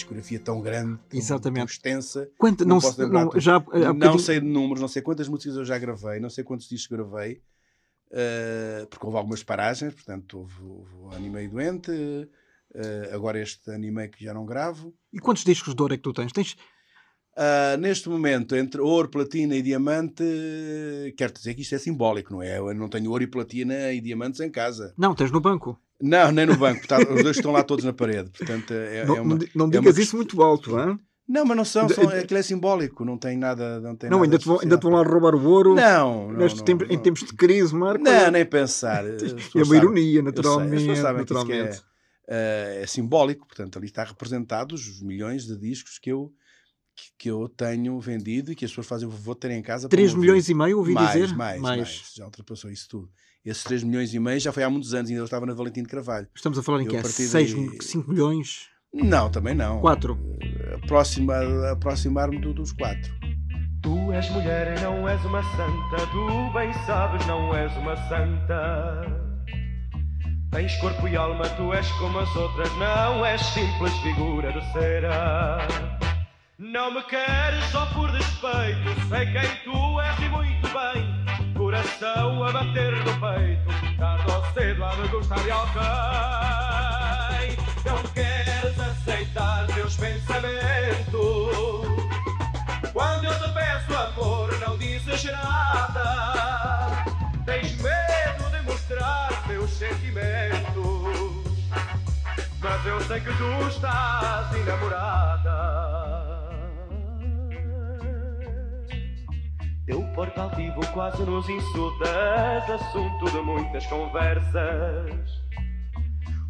Discografia 0.05 0.39
tão 0.39 0.61
grande, 0.61 0.99
tão, 1.09 1.19
Exatamente. 1.19 1.59
tão 1.61 1.65
extensa. 1.67 2.31
Quanto, 2.39 2.65
não, 2.65 2.81
posso 2.81 2.97
se- 2.97 3.07
não, 3.09 3.31
já, 3.41 3.53
não 3.55 3.95
bocadinho- 3.95 4.19
sei 4.19 4.41
de 4.41 4.47
números, 4.47 4.81
não 4.81 4.89
sei 4.89 5.03
quantas 5.03 5.29
músicas 5.29 5.57
eu 5.57 5.65
já 5.65 5.79
gravei, 5.79 6.21
não 6.21 6.31
sei 6.31 6.45
quantos 6.45 6.69
discos 6.69 6.97
gravei, 6.97 7.41
eh, 8.13 8.87
porque 8.91 9.05
houve 9.07 9.19
algumas 9.19 9.43
paragens, 9.43 9.95
portanto, 9.95 10.39
houve, 10.39 10.63
houve 10.63 10.95
o 10.97 11.11
Animei 11.15 11.49
Doente, 11.49 11.91
eh, 12.75 13.11
agora 13.13 13.41
este 13.41 13.71
Animei 13.71 14.09
que 14.09 14.23
já 14.25 14.35
não 14.35 14.45
gravo. 14.45 14.95
E 15.13 15.19
quantos 15.19 15.45
discos 15.45 15.75
de 15.75 15.83
ouro 15.83 15.95
é 15.95 15.97
que 15.97 16.03
tu 16.03 16.13
tens? 16.13 16.33
Tens 16.33 16.57
Ah, 17.37 17.77
neste 17.79 18.09
momento, 18.09 18.55
entre 18.55 18.81
ouro, 18.81 19.09
platina 19.09 19.57
e 19.57 19.63
diamante, 19.63 20.23
quero 21.17 21.33
dizer 21.33 21.53
que 21.55 21.63
isto 21.63 21.75
é 21.75 21.79
simbólico, 21.79 22.33
não 22.33 22.41
é? 22.41 22.59
Eu 22.59 22.73
não 22.75 22.89
tenho 22.89 23.11
ouro 23.11 23.25
e 23.25 23.27
platina 23.27 23.93
e 23.93 24.01
diamantes 24.01 24.39
em 24.39 24.49
casa. 24.49 24.95
Não, 24.97 25.17
tens 25.17 25.33
no 25.33 25.41
banco. 25.41 25.77
Não, 26.01 26.33
nem 26.33 26.45
no 26.47 26.57
banco, 26.57 26.87
tá- 26.87 26.99
os 26.99 27.23
dois 27.23 27.37
estão 27.37 27.53
lá 27.53 27.63
todos 27.63 27.85
na 27.85 27.93
parede. 27.93 28.31
Portanto, 28.31 28.73
é, 28.73 29.05
não, 29.07 29.17
é 29.17 29.21
uma- 29.21 29.31
não 29.31 29.39
di- 29.39 29.51
não 29.55 29.67
é 29.67 29.71
digas 29.71 29.97
uma 29.97 30.03
isso 30.03 30.17
muito 30.17 30.43
alto? 30.43 30.77
Não, 31.27 31.45
mas 31.47 31.57
não 31.57 31.65
são, 31.65 31.89
são 31.89 32.09
aquilo 32.09 32.39
é 32.39 32.43
simbólico, 32.43 33.03
não 33.05 33.17
tem 33.17 33.39
nada. 33.39 33.81
Não, 33.81 33.97
tem 33.97 34.11
Não, 34.11 34.19
nada 34.19 34.27
ainda 34.27 34.39
te, 34.39 34.45
vão, 34.45 34.61
ainda 34.61 34.77
te 34.77 34.83
vão 34.83 34.93
lá 34.93 35.03
roubar 35.03 35.35
o 35.35 35.43
ouro. 35.49 35.75
Não, 35.75 36.29
não, 36.29 36.37
Nestes 36.39 36.61
não, 36.61 36.87
Em 36.91 36.99
tempos 36.99 37.23
de 37.25 37.33
crise, 37.33 37.75
Marco. 37.75 38.05
Não, 38.05 38.31
nem 38.31 38.45
pensar. 38.45 39.05
É 39.57 39.63
uma 39.63 39.77
ironia, 39.77 40.13
sei, 40.15 40.23
naturalmente. 40.23 40.71
pessoas 40.81 40.99
sabem 40.99 41.25
que 41.25 41.33
que 41.33 41.39
é, 41.39 41.45
naturalmente. 41.47 41.83
eh, 42.29 42.81
é 42.83 42.87
simbólico, 42.87 43.47
portanto, 43.47 43.79
ali 43.79 43.87
está 43.87 44.05
representados 44.05 44.87
os 44.87 45.01
milhões 45.01 45.47
de 45.47 45.57
discos 45.57 45.99
que 45.99 46.11
eu, 46.13 46.31
que, 46.97 47.05
que 47.19 47.31
eu 47.31 47.49
tenho 47.49 47.99
vendido 48.01 48.53
e 48.53 48.55
que 48.55 48.65
as 48.65 48.71
pessoas 48.71 48.87
fazem 48.87 49.09
o 49.09 49.11
favor 49.11 49.35
de 49.35 49.41
terem 49.41 49.59
em 49.59 49.63
casa. 49.63 49.89
para 49.89 49.97
3 49.97 50.11
ouvir. 50.13 50.21
milhões 50.21 50.49
e 50.49 50.55
meio, 50.55 50.79
ouvi 50.79 50.93
mais, 50.93 51.13
dizer? 51.13 51.35
Mais, 51.37 51.61
mais, 51.61 52.13
Já 52.17 52.25
ultrapassou 52.25 52.71
isso 52.71 52.89
tudo. 52.89 53.11
Esses 53.45 53.63
3 53.65 53.83
milhões 53.83 54.15
e 54.15 54.19
meio 54.19 54.41
já 54.41 54.53
foi 54.53 54.63
há 54.63 54.71
muitos 54.71 54.95
anos, 54.95 55.11
ainda 55.11 55.21
eu 55.21 55.25
estava 55.27 55.45
na 55.45 55.53
Valentim 55.55 55.83
de 55.83 55.89
Carvalho. 55.89 56.27
Estamos 56.35 56.59
a 56.59 56.63
falar 56.63 56.81
em 56.81 56.85
Eu, 56.85 56.91
que 56.91 56.97
é? 56.97 57.03
partir 57.03 57.27
6, 57.29 57.53
daí- 57.55 57.79
5 57.83 58.11
milhões? 58.11 58.69
Não, 58.93 59.29
também 59.31 59.55
não. 59.55 59.81
4. 59.81 60.17
Aproxima, 60.83 61.35
aproximar-me 61.73 62.39
do- 62.41 62.55
dos 62.55 62.73
quatro. 62.73 63.13
Tu 63.83 64.13
és 64.13 64.31
mulher 64.31 64.79
e 64.79 64.81
não 64.83 65.07
és 65.09 65.23
uma 65.27 65.43
santa, 65.43 66.07
tu 66.11 66.53
bem 66.55 66.73
sabes, 66.87 67.27
não 67.27 67.55
és 67.55 67.71
uma 67.77 67.97
santa. 68.09 69.03
Tens 70.53 70.75
corpo 70.77 71.07
e 71.09 71.17
alma, 71.17 71.43
tu 71.51 71.73
és 71.75 71.87
como 71.99 72.19
as 72.21 72.35
outras, 72.37 72.71
não 72.79 73.27
és 73.27 73.41
simples 73.43 73.93
figura 73.99 74.53
de 74.53 74.73
cera. 74.73 75.67
Não 76.57 76.93
me 76.93 77.03
queres 77.03 77.65
só 77.73 77.85
por 77.87 78.09
respeito, 78.11 79.09
sei 79.09 79.27
quem 79.27 79.57
tu 79.65 80.01
és 80.01 80.19
e 80.21 80.29
muito 80.29 80.69
bem. 80.69 81.53
Coração 81.53 82.45
a 82.45 82.53
bater 82.53 82.93
no 82.93 83.13
peito, 83.19 83.97
tarde 83.99 84.31
ou 84.31 84.45
cedo 84.53 84.85
há 84.85 84.95
de 84.95 85.09
gostar 85.09 85.43
de 85.43 85.51
alguém. 85.51 85.75
Não 87.85 88.01
queres 88.13 88.79
aceitar 88.79 89.67
teus 89.67 89.97
pensamentos. 89.97 91.17
Quando 92.93 93.25
eu 93.25 93.35
te 93.37 93.53
peço 93.53 93.97
amor, 93.97 94.57
não 94.61 94.79
dizes 94.79 95.25
nada. 95.25 97.05
Tens 97.45 97.77
medo 97.83 98.51
de 98.53 98.63
mostrar 98.63 99.43
teus 99.49 99.71
sentimentos. 99.71 100.55
Mas 102.61 102.87
eu 102.87 103.01
sei 103.01 103.21
que 103.21 103.33
tu 103.33 103.67
estás 103.67 104.55
enamorada. 104.55 105.94
Teu 109.87 110.03
porto 110.15 110.41
altivo 110.41 110.81
quase 110.95 111.23
nos 111.25 111.47
insultas, 111.47 112.71
assunto 112.71 113.31
de 113.31 113.39
muitas 113.43 113.87
conversas. 113.87 115.43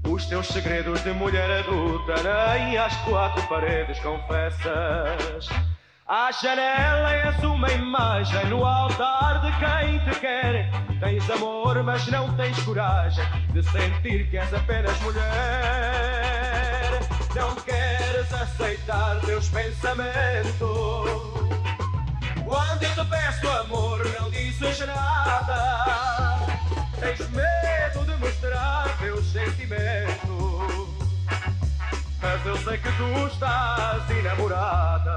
Os 0.08 0.26
teus 0.26 0.46
segredos 0.46 1.02
de 1.02 1.10
mulher 1.10 1.50
adulta, 1.50 2.14
nem 2.22 2.76
às 2.76 2.94
quatro 2.98 3.44
paredes 3.48 3.98
confessas. 3.98 5.48
À 6.06 6.30
janela 6.30 7.12
és 7.12 7.42
uma 7.42 7.72
imagem 7.72 8.46
no 8.46 8.64
altar 8.64 9.40
de 9.40 9.50
quem 9.58 9.98
te 9.98 10.20
quer. 10.20 10.70
Tens 11.00 11.28
amor, 11.28 11.82
mas 11.82 12.06
não 12.06 12.32
tens 12.36 12.56
coragem 12.62 13.24
de 13.52 13.64
sentir 13.64 14.30
que 14.30 14.36
és 14.36 14.54
apenas 14.54 14.96
mulher. 15.00 15.24
Não 17.34 17.52
queres 17.56 18.32
aceitar 18.32 19.18
teus 19.22 19.48
pensamentos. 19.48 21.53
Nada. 24.86 26.38
Tens 27.00 27.28
medo 27.30 28.04
de 28.04 28.16
mostrar 28.16 28.96
teus 28.98 29.24
sentimentos. 29.32 30.24
Mas 32.20 32.46
eu 32.46 32.56
sei 32.58 32.78
que 32.78 32.90
tu 32.92 33.26
estás 33.26 34.10
enamorada. 34.10 35.14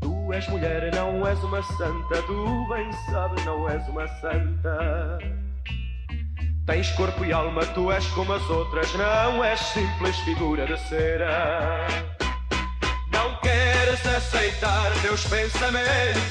Tu 0.00 0.32
és 0.32 0.48
mulher, 0.48 0.94
não 0.94 1.26
és 1.26 1.42
uma 1.42 1.62
santa. 1.62 2.22
Tu 2.22 2.68
bem 2.68 2.92
sabes, 3.10 3.44
não 3.44 3.68
és 3.68 3.86
uma 3.88 4.06
santa. 4.20 5.18
Tens 6.66 6.90
corpo 6.92 7.24
e 7.24 7.32
alma, 7.32 7.64
tu 7.66 7.90
és 7.90 8.06
como 8.08 8.34
as 8.34 8.50
outras. 8.50 8.92
Não 8.94 9.42
és 9.42 9.58
simples 9.58 10.18
figura 10.18 10.66
de 10.66 10.76
cera. 10.78 12.07
Queres 13.48 14.04
aceitar 14.04 14.92
teus 15.00 15.24
pensamentos. 15.24 16.28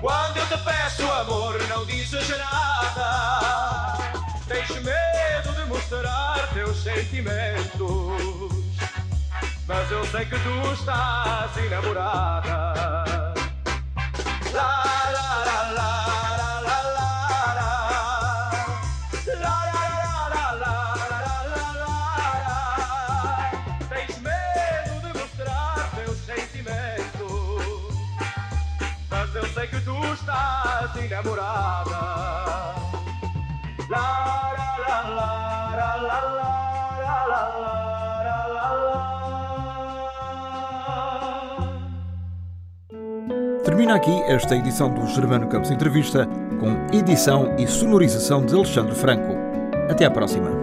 Quando 0.00 0.38
eu 0.38 0.46
te 0.46 0.56
peço 0.64 1.02
amor, 1.12 1.60
não 1.68 1.84
dizes 1.84 2.26
nada. 2.30 3.98
Tens 4.48 4.70
medo 4.82 5.52
de 5.54 5.66
mostrar 5.66 6.48
teus 6.54 6.82
sentimentos. 6.82 8.50
Mas 9.66 9.90
eu 9.90 10.06
sei 10.06 10.24
que 10.24 10.38
tu 10.38 10.72
estás 10.72 11.54
enamorada. 11.58 13.05
La. 31.08 31.76
Termina 43.64 43.96
aqui 43.96 44.10
esta 44.22 44.56
edição 44.56 44.92
do 44.92 45.06
Germano 45.06 45.48
Campos 45.48 45.70
Entrevista, 45.70 46.26
com 46.58 46.96
edição 46.96 47.54
e 47.58 47.66
sonorização 47.66 48.44
de 48.44 48.54
Alexandre 48.54 48.94
Franco. 48.94 49.34
Até 49.90 50.04
à 50.04 50.10
próxima. 50.10 50.55